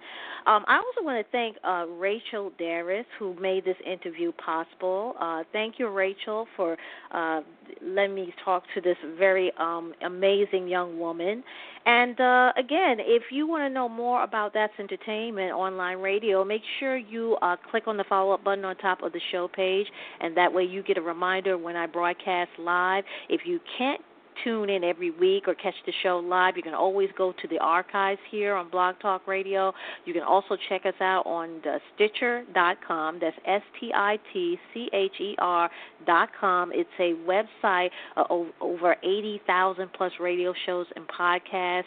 Um, 0.45 0.63
I 0.67 0.75
also 0.77 1.05
want 1.05 1.25
to 1.25 1.31
thank 1.31 1.57
uh, 1.63 1.85
Rachel 1.97 2.51
Darris, 2.59 3.05
who 3.17 3.33
made 3.39 3.63
this 3.63 3.77
interview 3.85 4.31
possible. 4.33 5.15
Uh, 5.19 5.43
thank 5.53 5.79
you, 5.79 5.89
Rachel, 5.89 6.47
for 6.55 6.77
uh, 7.11 7.41
letting 7.81 8.15
me 8.15 8.33
talk 8.43 8.63
to 8.75 8.81
this 8.81 8.97
very 9.17 9.51
um, 9.57 9.93
amazing 10.05 10.67
young 10.67 10.99
woman. 10.99 11.43
And 11.85 12.19
uh, 12.19 12.51
again, 12.57 12.97
if 12.99 13.23
you 13.31 13.47
want 13.47 13.63
to 13.63 13.69
know 13.69 13.87
more 13.87 14.23
about 14.23 14.53
That's 14.53 14.73
Entertainment 14.79 15.53
online 15.53 15.97
radio, 15.99 16.43
make 16.43 16.61
sure 16.79 16.97
you 16.97 17.37
uh, 17.41 17.55
click 17.71 17.87
on 17.87 17.95
the 17.95 18.05
follow 18.05 18.33
up 18.33 18.43
button 18.43 18.65
on 18.65 18.75
top 18.77 19.01
of 19.01 19.13
the 19.13 19.21
show 19.31 19.47
page, 19.47 19.87
and 20.19 20.35
that 20.35 20.53
way 20.53 20.63
you 20.63 20.83
get 20.83 20.97
a 20.97 21.01
reminder 21.01 21.57
when 21.57 21.77
I 21.77 21.87
broadcast 21.87 22.51
live. 22.59 23.05
If 23.29 23.41
you 23.45 23.59
can't 23.77 24.01
tune 24.43 24.69
in 24.69 24.83
every 24.83 25.11
week 25.11 25.47
or 25.47 25.55
catch 25.55 25.75
the 25.85 25.93
show 26.03 26.17
live, 26.17 26.57
you 26.57 26.63
can 26.63 26.73
always 26.73 27.09
go 27.17 27.33
to 27.41 27.47
the 27.47 27.57
archives 27.59 28.19
here 28.29 28.55
on 28.55 28.69
Blog 28.69 28.95
Talk 29.01 29.27
Radio. 29.27 29.73
You 30.05 30.13
can 30.13 30.23
also 30.23 30.57
check 30.69 30.85
us 30.85 30.93
out 31.01 31.25
on 31.25 31.61
Stitcher.com. 31.95 33.19
That's 33.19 33.35
S 33.45 33.61
T 33.79 33.91
I 33.93 34.17
T 34.33 34.57
C 34.73 34.89
H 34.93 35.11
E 35.19 35.35
R.com. 35.39 36.71
It's 36.73 36.89
a 36.99 37.13
website 37.27 37.89
uh, 38.15 38.23
over 38.61 38.95
80,000 39.03 39.89
plus 39.93 40.11
radio 40.19 40.53
shows 40.65 40.87
and 40.95 41.05
podcasts. 41.07 41.83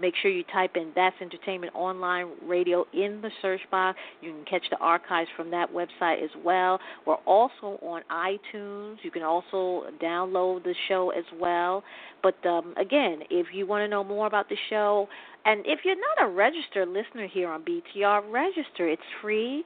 Make 0.00 0.14
sure 0.20 0.30
you 0.30 0.44
type 0.52 0.72
in 0.76 0.92
That's 0.94 1.16
Entertainment 1.20 1.74
Online 1.74 2.30
Radio 2.46 2.86
in 2.92 3.20
the 3.22 3.30
search 3.40 3.60
box. 3.70 3.98
You 4.20 4.32
can 4.32 4.44
catch 4.44 4.68
the 4.70 4.78
archives 4.78 5.28
from 5.36 5.50
that 5.50 5.68
website 5.72 6.22
as 6.22 6.30
well. 6.44 6.78
We're 7.06 7.14
also 7.26 7.78
on 7.82 8.02
iTunes. 8.10 8.96
You 9.02 9.10
can 9.10 9.22
also 9.22 9.90
download 10.02 10.64
the 10.64 10.74
show 10.88 11.10
as 11.10 11.24
well. 11.38 11.84
But 12.22 12.34
um, 12.46 12.74
again, 12.76 13.20
if 13.30 13.48
you 13.52 13.66
want 13.66 13.82
to 13.82 13.88
know 13.88 14.04
more 14.04 14.26
about 14.26 14.48
the 14.48 14.56
show, 14.70 15.08
and 15.44 15.60
if 15.66 15.80
you're 15.84 15.96
not 15.96 16.28
a 16.28 16.32
registered 16.32 16.88
listener 16.88 17.26
here 17.26 17.50
on 17.50 17.64
BTR, 17.64 18.30
register. 18.30 18.88
It's 18.88 19.02
free 19.20 19.64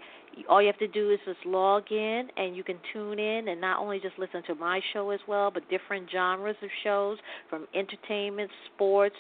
all 0.49 0.61
you 0.61 0.67
have 0.67 0.79
to 0.79 0.89
do 0.89 1.11
is 1.11 1.19
just 1.25 1.39
log 1.47 1.91
in 1.91 2.29
and 2.37 2.57
you 2.57 2.63
can 2.63 2.79
tune 2.93 3.19
in 3.19 3.49
and 3.49 3.61
not 3.61 3.81
only 3.81 3.99
just 3.99 4.19
listen 4.19 4.43
to 4.47 4.55
my 4.55 4.81
show 4.93 5.11
as 5.11 5.21
well, 5.27 5.51
but 5.51 5.69
different 5.71 6.11
genres 6.11 6.57
of 6.63 6.69
shows 6.85 7.19
from 7.49 7.67
entertainment, 7.75 8.51
sports, 8.75 9.17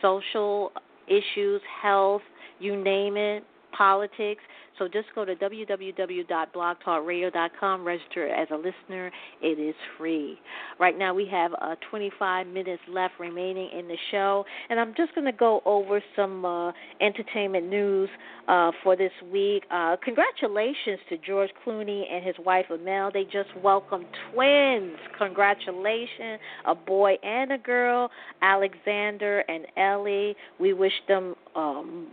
social 0.00 0.72
issues, 1.06 1.60
health, 1.82 2.22
you 2.60 2.82
name 2.82 3.16
it, 3.16 3.44
politics. 3.76 4.42
So 4.78 4.86
just 4.86 5.08
go 5.14 5.24
to 5.24 5.34
www.blogtalkradio.com, 5.34 7.84
register 7.84 8.28
as 8.28 8.48
a 8.52 8.56
listener. 8.56 9.10
It 9.42 9.58
is 9.58 9.74
free. 9.96 10.38
Right 10.78 10.96
now 10.96 11.12
we 11.14 11.26
have 11.26 11.50
uh, 11.60 11.74
25 11.90 12.46
minutes 12.46 12.82
left 12.88 13.14
remaining 13.18 13.70
in 13.76 13.88
the 13.88 13.96
show, 14.10 14.44
and 14.70 14.78
I'm 14.78 14.94
just 14.96 15.12
going 15.14 15.24
to 15.24 15.32
go 15.32 15.62
over 15.64 16.00
some 16.14 16.44
uh, 16.44 16.70
entertainment 17.00 17.68
news 17.68 18.08
uh, 18.46 18.70
for 18.82 18.94
this 18.94 19.10
week. 19.32 19.64
Uh, 19.70 19.96
congratulations 20.02 20.98
to 21.08 21.16
George 21.18 21.50
Clooney 21.66 22.04
and 22.10 22.24
his 22.24 22.36
wife 22.44 22.66
Amal. 22.70 23.10
They 23.12 23.24
just 23.24 23.48
welcomed 23.62 24.06
twins. 24.32 24.96
Congratulations, 25.18 26.40
a 26.66 26.74
boy 26.74 27.14
and 27.22 27.52
a 27.52 27.58
girl, 27.58 28.10
Alexander 28.42 29.44
and 29.48 29.66
Ellie. 29.76 30.36
We 30.60 30.72
wish 30.72 30.92
them 31.08 31.34
um, 31.56 32.08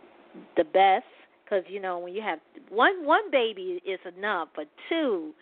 the 0.58 0.64
best 0.64 1.06
because 1.46 1.64
you 1.70 1.80
know 1.80 2.00
when 2.00 2.14
you 2.14 2.22
have 2.22 2.40
one 2.70 3.06
one 3.06 3.32
baby 3.32 3.82
is 3.86 4.00
enough, 4.18 4.50
but 4.56 4.68
two, 4.90 5.34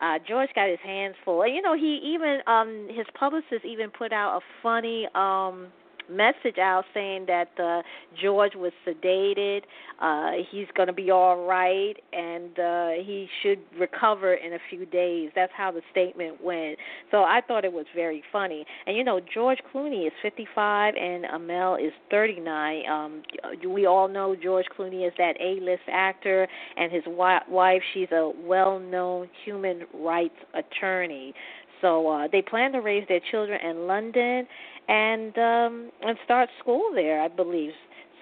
uh 0.00 0.18
George 0.28 0.50
got 0.54 0.68
his 0.68 0.80
hands 0.84 1.14
full. 1.24 1.42
And 1.42 1.54
you 1.54 1.62
know, 1.62 1.74
he 1.74 2.00
even 2.14 2.40
um 2.46 2.88
his 2.90 3.06
publicist 3.18 3.64
even 3.64 3.90
put 3.90 4.12
out 4.12 4.38
a 4.38 4.40
funny 4.62 5.08
um 5.14 5.68
message 6.10 6.58
out 6.58 6.84
saying 6.94 7.26
that 7.26 7.48
uh, 7.62 7.82
George 8.20 8.52
was 8.54 8.72
sedated. 8.86 9.62
Uh, 10.00 10.42
he's 10.50 10.66
going 10.76 10.88
to 10.88 10.92
be 10.92 11.10
all 11.10 11.46
right, 11.46 11.94
and 12.12 12.58
uh, 12.58 12.88
he 13.04 13.28
should 13.42 13.58
recover 13.78 14.34
in 14.34 14.54
a 14.54 14.58
few 14.70 14.86
days. 14.86 15.30
That's 15.34 15.52
how 15.56 15.70
the 15.70 15.82
statement 15.90 16.42
went. 16.42 16.78
So 17.10 17.18
I 17.18 17.40
thought 17.46 17.64
it 17.64 17.72
was 17.72 17.86
very 17.94 18.22
funny. 18.32 18.64
And 18.86 18.96
you 18.96 19.04
know, 19.04 19.20
George 19.32 19.58
Clooney 19.72 20.06
is 20.06 20.12
55 20.22 20.94
and 21.00 21.24
Amal 21.26 21.76
is 21.76 21.92
39. 22.10 22.82
Um, 22.90 23.22
we 23.68 23.86
all 23.86 24.08
know 24.08 24.34
George 24.40 24.66
Clooney 24.76 25.06
is 25.06 25.12
that 25.18 25.34
A-list 25.40 25.82
actor, 25.90 26.48
and 26.76 26.92
his 26.92 27.02
wife, 27.06 27.82
she's 27.94 28.10
a 28.12 28.32
well-known 28.44 29.28
human 29.44 29.82
rights 29.94 30.36
attorney. 30.54 31.34
So 31.82 32.08
uh, 32.08 32.28
they 32.30 32.40
plan 32.40 32.72
to 32.72 32.80
raise 32.80 33.06
their 33.08 33.20
children 33.30 33.60
in 33.60 33.86
London, 33.86 34.46
and 34.88 35.36
um 35.38 35.90
and 36.02 36.16
start 36.24 36.48
school 36.60 36.90
there, 36.94 37.20
I 37.22 37.28
believe. 37.28 37.72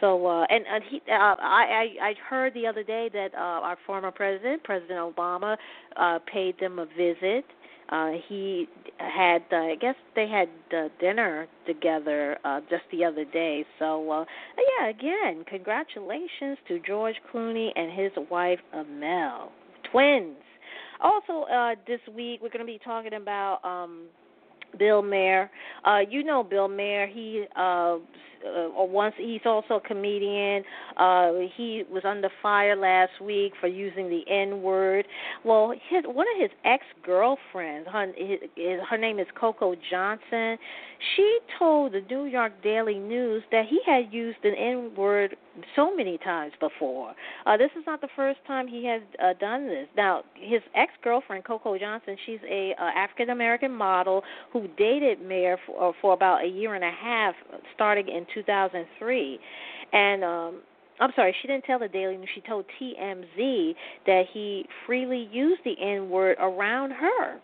So 0.01 0.27
uh 0.27 0.45
and, 0.51 0.65
and 0.71 0.85
he 0.91 0.97
uh, 1.11 1.37
I 1.41 1.95
I 2.01 2.07
I 2.09 2.15
heard 2.29 2.55
the 2.55 2.67
other 2.67 2.83
day 2.83 3.11
that 3.13 3.35
uh 3.35 3.39
our 3.39 3.79
former 3.87 4.11
president, 4.11 4.65
President 4.65 4.99
Obama, 4.99 5.57
uh 5.97 6.19
paid 6.33 6.59
them 6.59 6.79
a 6.79 6.87
visit. 6.87 7.45
Uh 7.91 8.13
he 8.29 8.69
had 8.99 9.43
uh, 9.53 9.57
I 9.57 9.77
guess 9.81 9.97
they 10.15 10.29
had 10.29 10.49
uh, 10.77 10.89
dinner 11.01 11.47
together 11.67 12.39
uh 12.45 12.61
just 12.71 12.85
the 12.93 13.05
other 13.05 13.25
day. 13.25 13.65
So 13.79 14.11
uh 14.11 14.25
yeah, 14.81 14.89
again, 14.89 15.45
congratulations 15.49 16.59
to 16.69 16.79
George 16.87 17.17
Clooney 17.33 17.69
and 17.77 17.93
his 17.93 18.13
wife 18.31 18.61
Amal. 18.73 19.53
Twins. 19.91 20.37
Also, 21.01 21.47
uh, 21.51 21.75
this 21.87 22.01
week 22.15 22.41
we're 22.43 22.51
going 22.51 22.65
to 22.65 22.65
be 22.65 22.79
talking 22.85 23.15
about 23.15 23.61
um, 23.65 24.03
Bill 24.79 25.03
Maher. 25.03 25.51
Uh, 25.85 26.01
you 26.09 26.25
know 26.25 26.43
Bill 26.43 26.69
Maher. 26.69 27.07
He 27.07 27.45
uh, 27.57 27.97
uh, 28.47 28.85
once 28.85 29.15
he's 29.19 29.41
also 29.45 29.75
a 29.75 29.81
comedian. 29.81 30.65
Uh, 30.97 31.33
he 31.57 31.85
was 31.91 32.03
under 32.05 32.29
fire 32.43 32.77
last 32.77 33.21
week 33.21 33.53
for 33.61 33.67
using 33.67 34.09
the 34.09 34.23
N 34.31 34.63
word. 34.63 35.07
Well, 35.45 35.75
his 35.89 36.05
one 36.07 36.27
of 36.35 36.41
his 36.41 36.51
ex 36.65 36.85
girlfriends, 37.05 37.89
her, 37.93 38.07
his, 38.17 38.39
her 38.89 38.99
name 38.99 39.19
is 39.19 39.27
Coco 39.39 39.75
Johnson. 39.91 40.59
She 41.17 41.39
told 41.59 41.93
the 41.93 42.03
New 42.11 42.27
York 42.27 42.53
Daily 42.63 42.99
News 42.99 43.43
that 43.51 43.65
he 43.69 43.81
had 43.87 44.13
used 44.13 44.45
an 44.45 44.55
N 44.55 44.93
word 44.97 45.37
so 45.77 45.95
many 45.95 46.19
times 46.19 46.53
before. 46.61 47.15
Uh, 47.47 47.57
this 47.57 47.71
is 47.77 47.85
not 47.87 48.01
the 48.01 48.09
first 48.15 48.39
time 48.47 48.67
he 48.67 48.85
has 48.87 49.03
uh, 49.23 49.33
done 49.41 49.67
this. 49.67 49.89
Now, 49.97 50.23
his 50.35 50.61
ex 50.75 50.93
girlfriend 51.03 51.45
Coco 51.45 51.79
Johnson, 51.79 52.17
she's 52.27 52.41
a 52.49 52.75
uh, 52.79 52.85
African 52.97 53.31
American 53.31 53.73
model 53.73 54.23
who 54.53 54.69
dated 54.77 55.21
Maher 55.23 55.59
for, 55.67 55.91
uh, 55.91 55.93
for 56.01 56.13
about 56.13 56.45
a 56.45 56.49
year 56.49 56.75
and 56.75 56.85
a 56.85 56.91
half, 56.91 57.35
starting 57.75 58.09
in 58.09 58.27
2003, 58.35 59.39
and 59.93 60.25
um, 60.25 60.61
I'm 61.01 61.11
sorry, 61.17 61.35
she 61.41 61.49
didn't 61.49 61.65
tell 61.65 61.79
the 61.79 61.89
Daily 61.89 62.17
News. 62.17 62.29
She 62.35 62.43
told 62.43 62.67
TMZ 62.81 63.75
that 64.07 64.25
he 64.33 64.67
freely 64.87 65.29
used 65.33 65.63
the 65.65 65.75
N 65.81 66.11
word 66.11 66.37
around 66.41 66.91
her. 66.93 67.41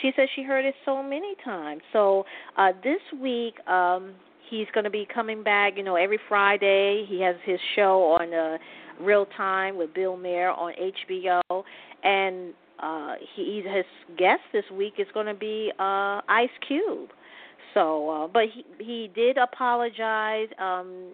She 0.00 0.12
said 0.16 0.26
she 0.34 0.42
heard 0.42 0.64
it 0.64 0.74
so 0.84 1.02
many 1.02 1.34
times. 1.44 1.82
So 1.92 2.24
uh, 2.56 2.72
this 2.82 3.00
week, 3.20 3.54
um, 3.68 4.14
he's 4.50 4.66
going 4.74 4.84
to 4.84 4.90
be 4.90 5.06
coming 5.12 5.42
back. 5.42 5.74
You 5.76 5.82
know, 5.82 5.96
every 5.96 6.18
Friday 6.28 7.04
he 7.08 7.20
has 7.22 7.36
his 7.44 7.58
show 7.74 8.16
on 8.20 8.32
uh, 8.32 8.58
Real 9.00 9.26
Time 9.36 9.76
with 9.76 9.92
Bill 9.94 10.16
Maher 10.16 10.50
on 10.50 10.72
HBO, 11.10 11.64
and 12.02 12.54
uh, 12.80 13.14
he 13.34 13.62
his 13.64 13.84
guest 14.16 14.42
this 14.52 14.64
week 14.72 14.94
is 14.98 15.06
going 15.14 15.26
to 15.26 15.34
be 15.34 15.72
uh, 15.78 16.20
Ice 16.28 16.48
Cube. 16.66 17.10
So, 17.74 18.08
uh, 18.08 18.26
but 18.28 18.44
he 18.54 18.64
he 18.78 19.10
did 19.14 19.36
apologize. 19.36 20.48
Um, 20.58 21.12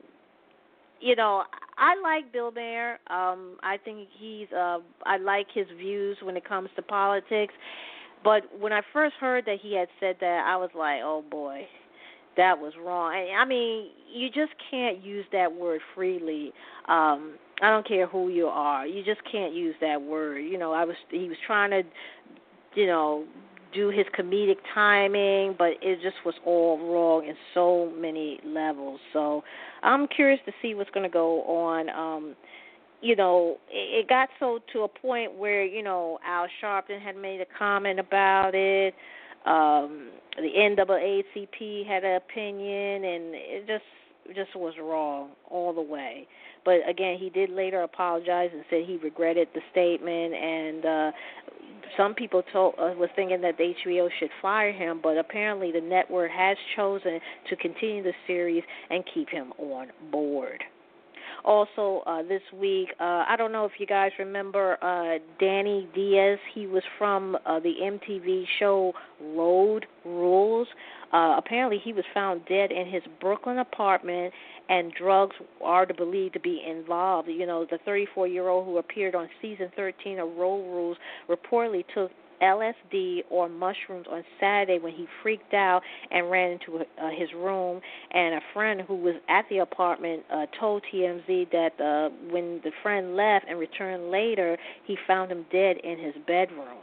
you 1.00 1.16
know, 1.16 1.44
I 1.78 1.98
like 2.02 2.32
Bill 2.32 2.50
Maher. 2.52 2.98
Um, 3.08 3.56
I 3.62 3.78
think 3.82 4.08
he's. 4.18 4.48
Uh, 4.52 4.78
I 5.06 5.16
like 5.16 5.46
his 5.52 5.66
views 5.78 6.18
when 6.22 6.36
it 6.36 6.46
comes 6.46 6.68
to 6.76 6.82
politics. 6.82 7.54
But 8.22 8.42
when 8.58 8.72
I 8.72 8.82
first 8.92 9.14
heard 9.18 9.46
that 9.46 9.58
he 9.62 9.74
had 9.74 9.88
said 9.98 10.16
that, 10.20 10.44
I 10.46 10.56
was 10.56 10.70
like, 10.76 11.00
oh 11.02 11.24
boy, 11.30 11.66
that 12.36 12.58
was 12.58 12.74
wrong. 12.82 13.12
I 13.14 13.44
mean, 13.46 13.88
you 14.12 14.28
just 14.28 14.52
can't 14.70 15.02
use 15.02 15.24
that 15.32 15.50
word 15.50 15.80
freely. 15.94 16.52
Um, 16.86 17.36
I 17.62 17.70
don't 17.70 17.86
care 17.86 18.06
who 18.06 18.28
you 18.28 18.46
are. 18.46 18.86
You 18.86 19.02
just 19.04 19.20
can't 19.30 19.54
use 19.54 19.74
that 19.80 20.00
word. 20.00 20.40
You 20.40 20.58
know, 20.58 20.72
I 20.72 20.84
was 20.84 20.96
he 21.10 21.28
was 21.28 21.38
trying 21.46 21.70
to, 21.70 21.82
you 22.74 22.86
know, 22.86 23.24
do 23.72 23.88
his 23.90 24.06
comedic 24.18 24.56
timing, 24.74 25.54
but 25.58 25.72
it 25.82 26.00
just 26.02 26.16
was 26.24 26.34
all 26.44 26.78
wrong 26.78 27.26
in 27.26 27.34
so 27.54 27.92
many 27.96 28.40
levels. 28.44 29.00
So 29.12 29.42
I'm 29.82 30.06
curious 30.08 30.40
to 30.46 30.52
see 30.60 30.74
what's 30.74 30.90
going 30.90 31.04
to 31.04 31.12
go 31.12 31.42
on. 31.42 31.88
Um, 31.90 32.36
you 33.02 33.16
know, 33.16 33.56
it, 33.70 34.08
got 34.08 34.28
so 34.38 34.58
to 34.72 34.80
a 34.80 34.88
point 34.88 35.36
where 35.36 35.64
you 35.64 35.82
know 35.82 36.18
Al 36.26 36.46
Sharpton 36.62 37.00
had 37.00 37.16
made 37.16 37.40
a 37.40 37.46
comment 37.58 37.98
about 37.98 38.54
it. 38.54 38.94
Um, 39.46 40.10
the 40.36 40.50
NAACP 40.56 41.86
had 41.86 42.04
an 42.04 42.16
opinion, 42.16 43.04
and 43.04 43.34
it 43.34 43.66
just 43.66 44.36
just 44.36 44.54
was 44.54 44.74
wrong 44.80 45.30
all 45.48 45.72
the 45.72 45.80
way. 45.80 46.26
But 46.64 46.88
again, 46.88 47.16
he 47.18 47.30
did 47.30 47.50
later 47.50 47.82
apologize 47.82 48.50
and 48.52 48.64
said 48.70 48.84
he 48.86 48.96
regretted 48.98 49.48
the 49.54 49.60
statement, 49.70 50.34
and 50.34 50.84
uh, 50.84 51.12
some 51.96 52.14
people 52.14 52.42
told 52.52 52.74
uh, 52.78 52.92
was 52.96 53.10
thinking 53.16 53.40
that 53.42 53.56
the 53.56 53.74
HBO 53.86 54.08
should 54.18 54.30
fire 54.40 54.72
him, 54.72 55.00
but 55.02 55.16
apparently 55.18 55.72
the 55.72 55.80
network 55.80 56.30
has 56.30 56.56
chosen 56.76 57.20
to 57.48 57.56
continue 57.56 58.02
the 58.02 58.12
series 58.26 58.62
and 58.90 59.04
keep 59.14 59.28
him 59.28 59.52
on 59.58 59.88
board. 60.10 60.62
Also, 61.44 62.02
uh, 62.06 62.22
this 62.22 62.42
week, 62.52 62.88
uh, 63.00 63.24
I 63.26 63.34
don't 63.38 63.52
know 63.52 63.64
if 63.64 63.72
you 63.78 63.86
guys 63.86 64.10
remember 64.18 64.76
uh, 64.82 65.18
Danny 65.38 65.88
Dias. 65.94 66.38
He 66.54 66.66
was 66.66 66.82
from 66.98 67.36
uh, 67.46 67.60
the 67.60 67.74
MTV 67.82 68.44
show. 68.58 68.92
Uh, 69.20 69.99
apparently, 71.50 71.80
he 71.82 71.92
was 71.92 72.04
found 72.14 72.42
dead 72.46 72.70
in 72.70 72.86
his 72.86 73.02
Brooklyn 73.20 73.58
apartment, 73.58 74.32
and 74.68 74.92
drugs 74.94 75.34
are 75.64 75.84
to 75.84 75.92
believe 75.92 76.32
to 76.34 76.40
be 76.40 76.62
involved. 76.64 77.28
You 77.28 77.44
know, 77.44 77.66
the 77.68 77.78
34 77.84 78.28
year 78.28 78.48
old 78.48 78.66
who 78.66 78.78
appeared 78.78 79.16
on 79.16 79.28
season 79.42 79.68
13 79.74 80.20
of 80.20 80.28
Road 80.36 80.62
Rules 80.62 80.96
reportedly 81.28 81.84
took 81.92 82.12
LSD 82.40 83.22
or 83.30 83.48
mushrooms 83.48 84.06
on 84.08 84.22
Saturday 84.38 84.78
when 84.78 84.92
he 84.92 85.06
freaked 85.22 85.52
out 85.52 85.82
and 86.12 86.30
ran 86.30 86.52
into 86.52 86.78
uh, 86.78 87.10
his 87.18 87.28
room. 87.34 87.80
And 88.12 88.36
a 88.36 88.40
friend 88.54 88.82
who 88.86 88.94
was 88.94 89.16
at 89.28 89.44
the 89.50 89.58
apartment 89.58 90.22
uh, 90.32 90.46
told 90.58 90.84
TMZ 90.94 91.50
that 91.50 91.80
uh, 91.80 92.14
when 92.30 92.60
the 92.62 92.70
friend 92.82 93.16
left 93.16 93.46
and 93.48 93.58
returned 93.58 94.12
later, 94.12 94.56
he 94.86 94.96
found 95.06 95.32
him 95.32 95.44
dead 95.50 95.78
in 95.82 95.98
his 95.98 96.14
bedroom. 96.28 96.78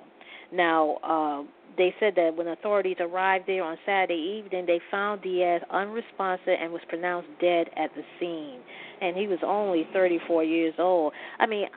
Now, 0.52 0.98
uh, 1.04 1.44
they 1.78 1.94
said 2.00 2.14
that 2.16 2.36
when 2.36 2.48
authorities 2.48 2.98
arrived 3.00 3.46
there 3.48 3.64
on 3.64 3.78
Saturday 3.86 4.42
evening, 4.44 4.66
they 4.66 4.82
found 4.90 5.22
Dias 5.22 5.62
unresponsive 5.72 6.56
and 6.60 6.72
was 6.74 6.82
pronounced 6.90 7.30
dead 7.40 7.68
at 7.78 7.92
the 7.96 8.02
scene. 8.20 8.60
And 9.00 9.16
he 9.16 9.28
was 9.28 9.40
only 9.46 9.88
34 9.94 10.44
years 10.44 10.74
old. 10.80 11.14
I 11.40 11.46
mean, 11.46 11.68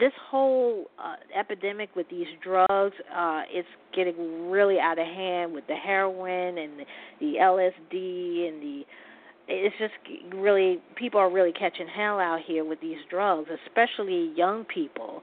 this 0.00 0.12
whole 0.28 0.86
uh, 0.98 1.14
epidemic 1.38 1.94
with 1.94 2.08
these 2.10 2.26
drugs, 2.42 2.96
uh, 3.14 3.42
it's 3.48 3.68
getting 3.94 4.50
really 4.50 4.78
out 4.80 4.98
of 4.98 5.06
hand 5.06 5.52
with 5.52 5.66
the 5.68 5.76
heroin 5.76 6.58
and 6.58 6.80
the, 6.80 6.84
the 7.20 7.34
LSD 7.40 8.48
and 8.48 8.62
the 8.62 8.82
it's 9.46 9.76
just 9.78 9.92
really 10.34 10.78
people 10.96 11.20
are 11.20 11.30
really 11.30 11.52
catching 11.52 11.86
hell 11.86 12.18
out 12.18 12.40
here 12.46 12.64
with 12.64 12.80
these 12.80 12.96
drugs, 13.10 13.46
especially 13.66 14.32
young 14.34 14.64
people. 14.64 15.20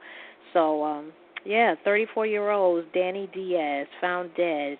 So 0.52 0.84
um 0.84 1.12
yeah, 1.44 1.74
34 1.84 2.26
year 2.26 2.50
old 2.50 2.84
Danny 2.92 3.28
Dias 3.34 3.88
found 4.00 4.30
dead. 4.36 4.78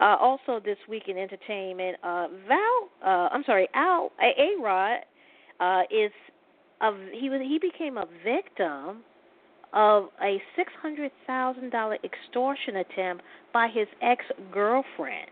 Uh, 0.00 0.16
also, 0.20 0.60
this 0.64 0.78
week 0.88 1.04
in 1.08 1.18
entertainment, 1.18 1.96
uh, 2.04 2.28
Val, 2.46 2.88
uh, 3.04 3.28
I'm 3.32 3.42
sorry, 3.44 3.68
Al 3.74 4.12
A 4.22 4.62
Rod 4.62 5.00
uh, 5.58 5.82
is 5.90 6.12
a, 6.80 6.92
he 7.12 7.28
was 7.28 7.40
he 7.42 7.58
became 7.60 7.98
a 7.98 8.06
victim 8.24 9.02
of 9.72 10.04
a 10.22 10.40
six 10.56 10.72
hundred 10.80 11.10
thousand 11.26 11.70
dollar 11.70 11.98
extortion 12.04 12.76
attempt 12.76 13.24
by 13.52 13.68
his 13.72 13.88
ex 14.00 14.24
girlfriend. 14.52 15.30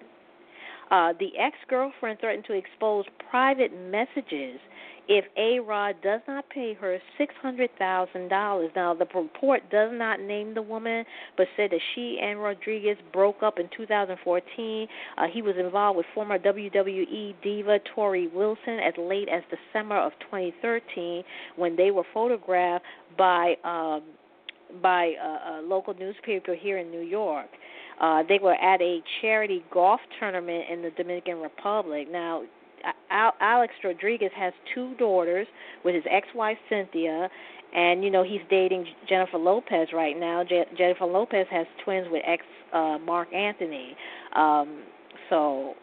Uh, 0.90 1.12
the 1.18 1.36
ex 1.38 1.56
girlfriend 1.68 2.20
threatened 2.20 2.44
to 2.46 2.52
expose 2.52 3.04
private 3.30 3.72
messages 3.90 4.60
if 5.08 5.24
A 5.36 5.60
Rod 5.60 5.96
does 6.02 6.20
not 6.26 6.48
pay 6.50 6.74
her 6.74 6.98
$600,000. 7.18 8.76
Now, 8.76 8.94
the 8.94 9.06
report 9.14 9.62
does 9.70 9.90
not 9.92 10.20
name 10.20 10.54
the 10.54 10.62
woman, 10.62 11.04
but 11.36 11.46
said 11.56 11.70
that 11.70 11.80
she 11.94 12.18
and 12.20 12.42
Rodriguez 12.42 12.96
broke 13.12 13.42
up 13.42 13.58
in 13.58 13.68
2014. 13.76 14.88
Uh, 15.16 15.22
he 15.32 15.42
was 15.42 15.54
involved 15.58 15.96
with 15.96 16.06
former 16.14 16.38
WWE 16.38 17.34
diva 17.42 17.78
Torrie 17.94 18.32
Wilson 18.32 18.78
as 18.80 18.94
late 18.98 19.28
as 19.28 19.42
December 19.50 19.96
of 19.96 20.12
2013 20.30 21.22
when 21.56 21.76
they 21.76 21.90
were 21.90 22.04
photographed 22.12 22.84
by. 23.16 23.54
Um, 23.64 24.02
by 24.82 25.12
a, 25.22 25.60
a 25.60 25.62
local 25.64 25.94
newspaper 25.94 26.52
here 26.52 26.78
in 26.78 26.90
New 26.90 27.00
York. 27.00 27.46
Uh, 28.00 28.22
they 28.28 28.38
were 28.42 28.54
at 28.54 28.80
a 28.80 29.00
charity 29.20 29.64
golf 29.72 30.00
tournament 30.18 30.64
in 30.70 30.82
the 30.82 30.90
Dominican 30.90 31.38
Republic. 31.40 32.08
Now, 32.10 32.42
Al- 33.10 33.34
Alex 33.40 33.72
Rodriguez 33.82 34.30
has 34.36 34.52
two 34.74 34.94
daughters 34.96 35.46
with 35.84 35.94
his 35.94 36.04
ex-wife 36.10 36.58
Cynthia, 36.68 37.28
and 37.74 38.04
you 38.04 38.10
know 38.10 38.22
he's 38.22 38.40
dating 38.50 38.86
Jennifer 39.08 39.38
Lopez 39.38 39.88
right 39.92 40.18
now. 40.18 40.44
Je- 40.44 40.64
Jennifer 40.76 41.06
Lopez 41.06 41.46
has 41.50 41.66
twins 41.84 42.06
with 42.10 42.22
ex 42.26 42.44
uh, 42.72 42.98
Marc 43.04 43.32
Anthony. 43.32 43.96
Um, 44.34 44.82
so, 45.30 45.74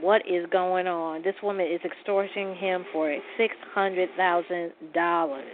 what 0.00 0.22
is 0.28 0.46
going 0.50 0.86
on? 0.86 1.22
This 1.22 1.34
woman 1.42 1.66
is 1.66 1.80
extorting 1.84 2.56
him 2.56 2.84
for 2.92 3.16
six 3.38 3.54
hundred 3.72 4.08
thousand 4.16 4.72
dollars. 4.92 5.44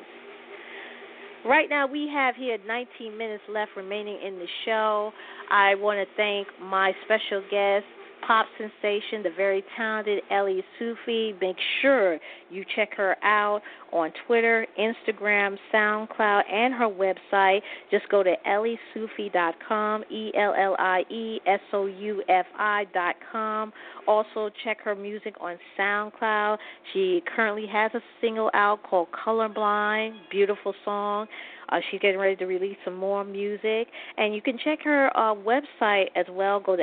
Right 1.45 1.71
now, 1.71 1.87
we 1.87 2.09
have 2.13 2.37
here 2.37 2.59
19 2.67 3.17
minutes 3.17 3.43
left 3.49 3.71
remaining 3.77 4.19
in 4.23 4.39
the 4.39 4.47
show. 4.67 5.11
I 5.51 5.75
want 5.75 5.99
to 5.99 6.15
thank 6.17 6.47
my 6.61 6.93
special 7.05 7.43
guest, 7.51 7.87
pop 8.27 8.47
sensation, 8.59 9.23
the 9.23 9.31
very 9.37 9.65
talented 9.77 10.23
Ellie 10.31 10.65
Soufi. 10.79 11.39
Make 11.41 11.57
sure 11.83 12.19
you 12.51 12.65
check 12.77 12.91
her 12.97 13.17
out 13.23 13.61
on 13.93 14.13
Twitter, 14.27 14.67
Instagram, 14.79 15.57
SoundCloud, 15.73 16.43
and 16.51 16.75
her 16.75 16.89
website. 16.89 17.61
Just 17.91 18.09
go 18.09 18.23
to 18.23 18.35
elliesoufi.com, 18.47 20.05
E 20.11 20.33
L 20.37 20.55
L 20.57 20.77
I 20.79 21.03
E 21.11 21.41
S 21.47 21.61
O 21.73 21.87
U 21.87 22.23
F 22.29 22.47
I.com. 22.59 23.73
Also, 24.07 24.51
check 24.65 24.81
her 24.83 24.95
music 24.95 25.35
on 25.41 25.57
SoundCloud. 25.79 26.59
She 26.93 27.23
currently 27.35 27.67
has 27.67 27.91
a 27.95 28.01
single 28.21 28.51
out 28.55 28.83
called 28.83 29.09
Colorblind, 29.13 30.13
beautiful 30.31 30.75
song. 30.85 31.27
Uh, 31.71 31.79
she's 31.91 32.01
getting 32.01 32.19
ready 32.19 32.37
to 32.37 32.47
release 32.47 32.77
some 32.85 32.97
more 32.97 33.25
music. 33.25 33.89
And 34.17 34.35
you 34.35 34.43
can 34.43 34.59
check 34.63 34.81
her 34.85 35.17
uh, 35.17 35.35
website 35.35 36.07
as 36.17 36.27
well. 36.31 36.61
Go 36.61 36.77
to 36.77 36.83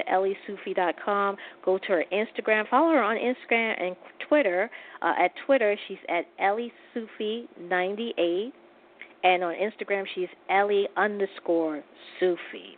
elliesoufi.com. 1.28 1.38
Go 1.64 1.78
to 1.78 1.88
her 1.88 2.06
Instagram. 2.12 2.68
Follow 2.70 2.92
her 2.94 3.04
on 3.04 3.18
Instagram 3.18 3.82
and 3.82 3.96
Twitter. 4.28 4.70
Uh, 5.02 5.14
at 5.20 5.32
Twitter, 5.46 5.76
she's 5.88 5.98
at 6.10 6.26
Ellie 6.40 6.72
Soufi98. 6.96 8.52
And 9.24 9.44
on 9.44 9.56
Instagram, 9.56 10.06
she's 10.16 10.30
Ellie 10.50 10.88
underscore 10.96 11.84
Soufi. 12.22 12.78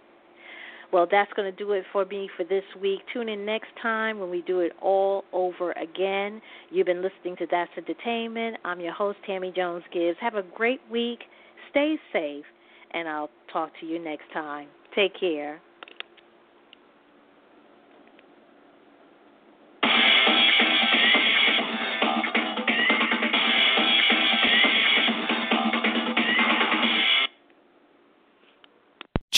Well, 0.92 1.08
that's 1.10 1.32
going 1.34 1.52
to 1.52 1.56
do 1.56 1.74
it 1.74 1.84
for 1.92 2.06
me 2.06 2.30
for 2.36 2.44
this 2.44 2.64
week. 2.82 3.02
Tune 3.14 3.30
in 3.30 3.46
next 3.46 3.68
time 3.80 4.18
when 4.18 4.32
we 4.32 4.42
do 4.42 4.62
it 4.62 4.72
all 4.82 5.24
over 5.34 5.72
again. 5.74 6.42
You've 6.72 6.88
been 6.88 7.04
listening 7.04 7.36
to 7.38 7.48
That's 7.52 7.70
Entertainment. 7.78 8.58
I'm 8.66 8.80
your 8.80 8.94
host, 8.94 9.20
Tammy 9.28 9.54
Jones 9.56 9.84
Gibbs. 9.94 10.18
Have 10.20 10.34
a 10.34 10.42
great 10.42 10.82
week. 10.92 11.20
Stay 11.70 11.98
safe, 12.12 12.46
and 12.92 13.08
I'll 13.08 13.30
talk 13.54 13.70
to 13.82 13.86
you 13.86 14.00
next 14.04 14.34
time. 14.34 14.68
Take 14.96 15.20
care. 15.20 15.62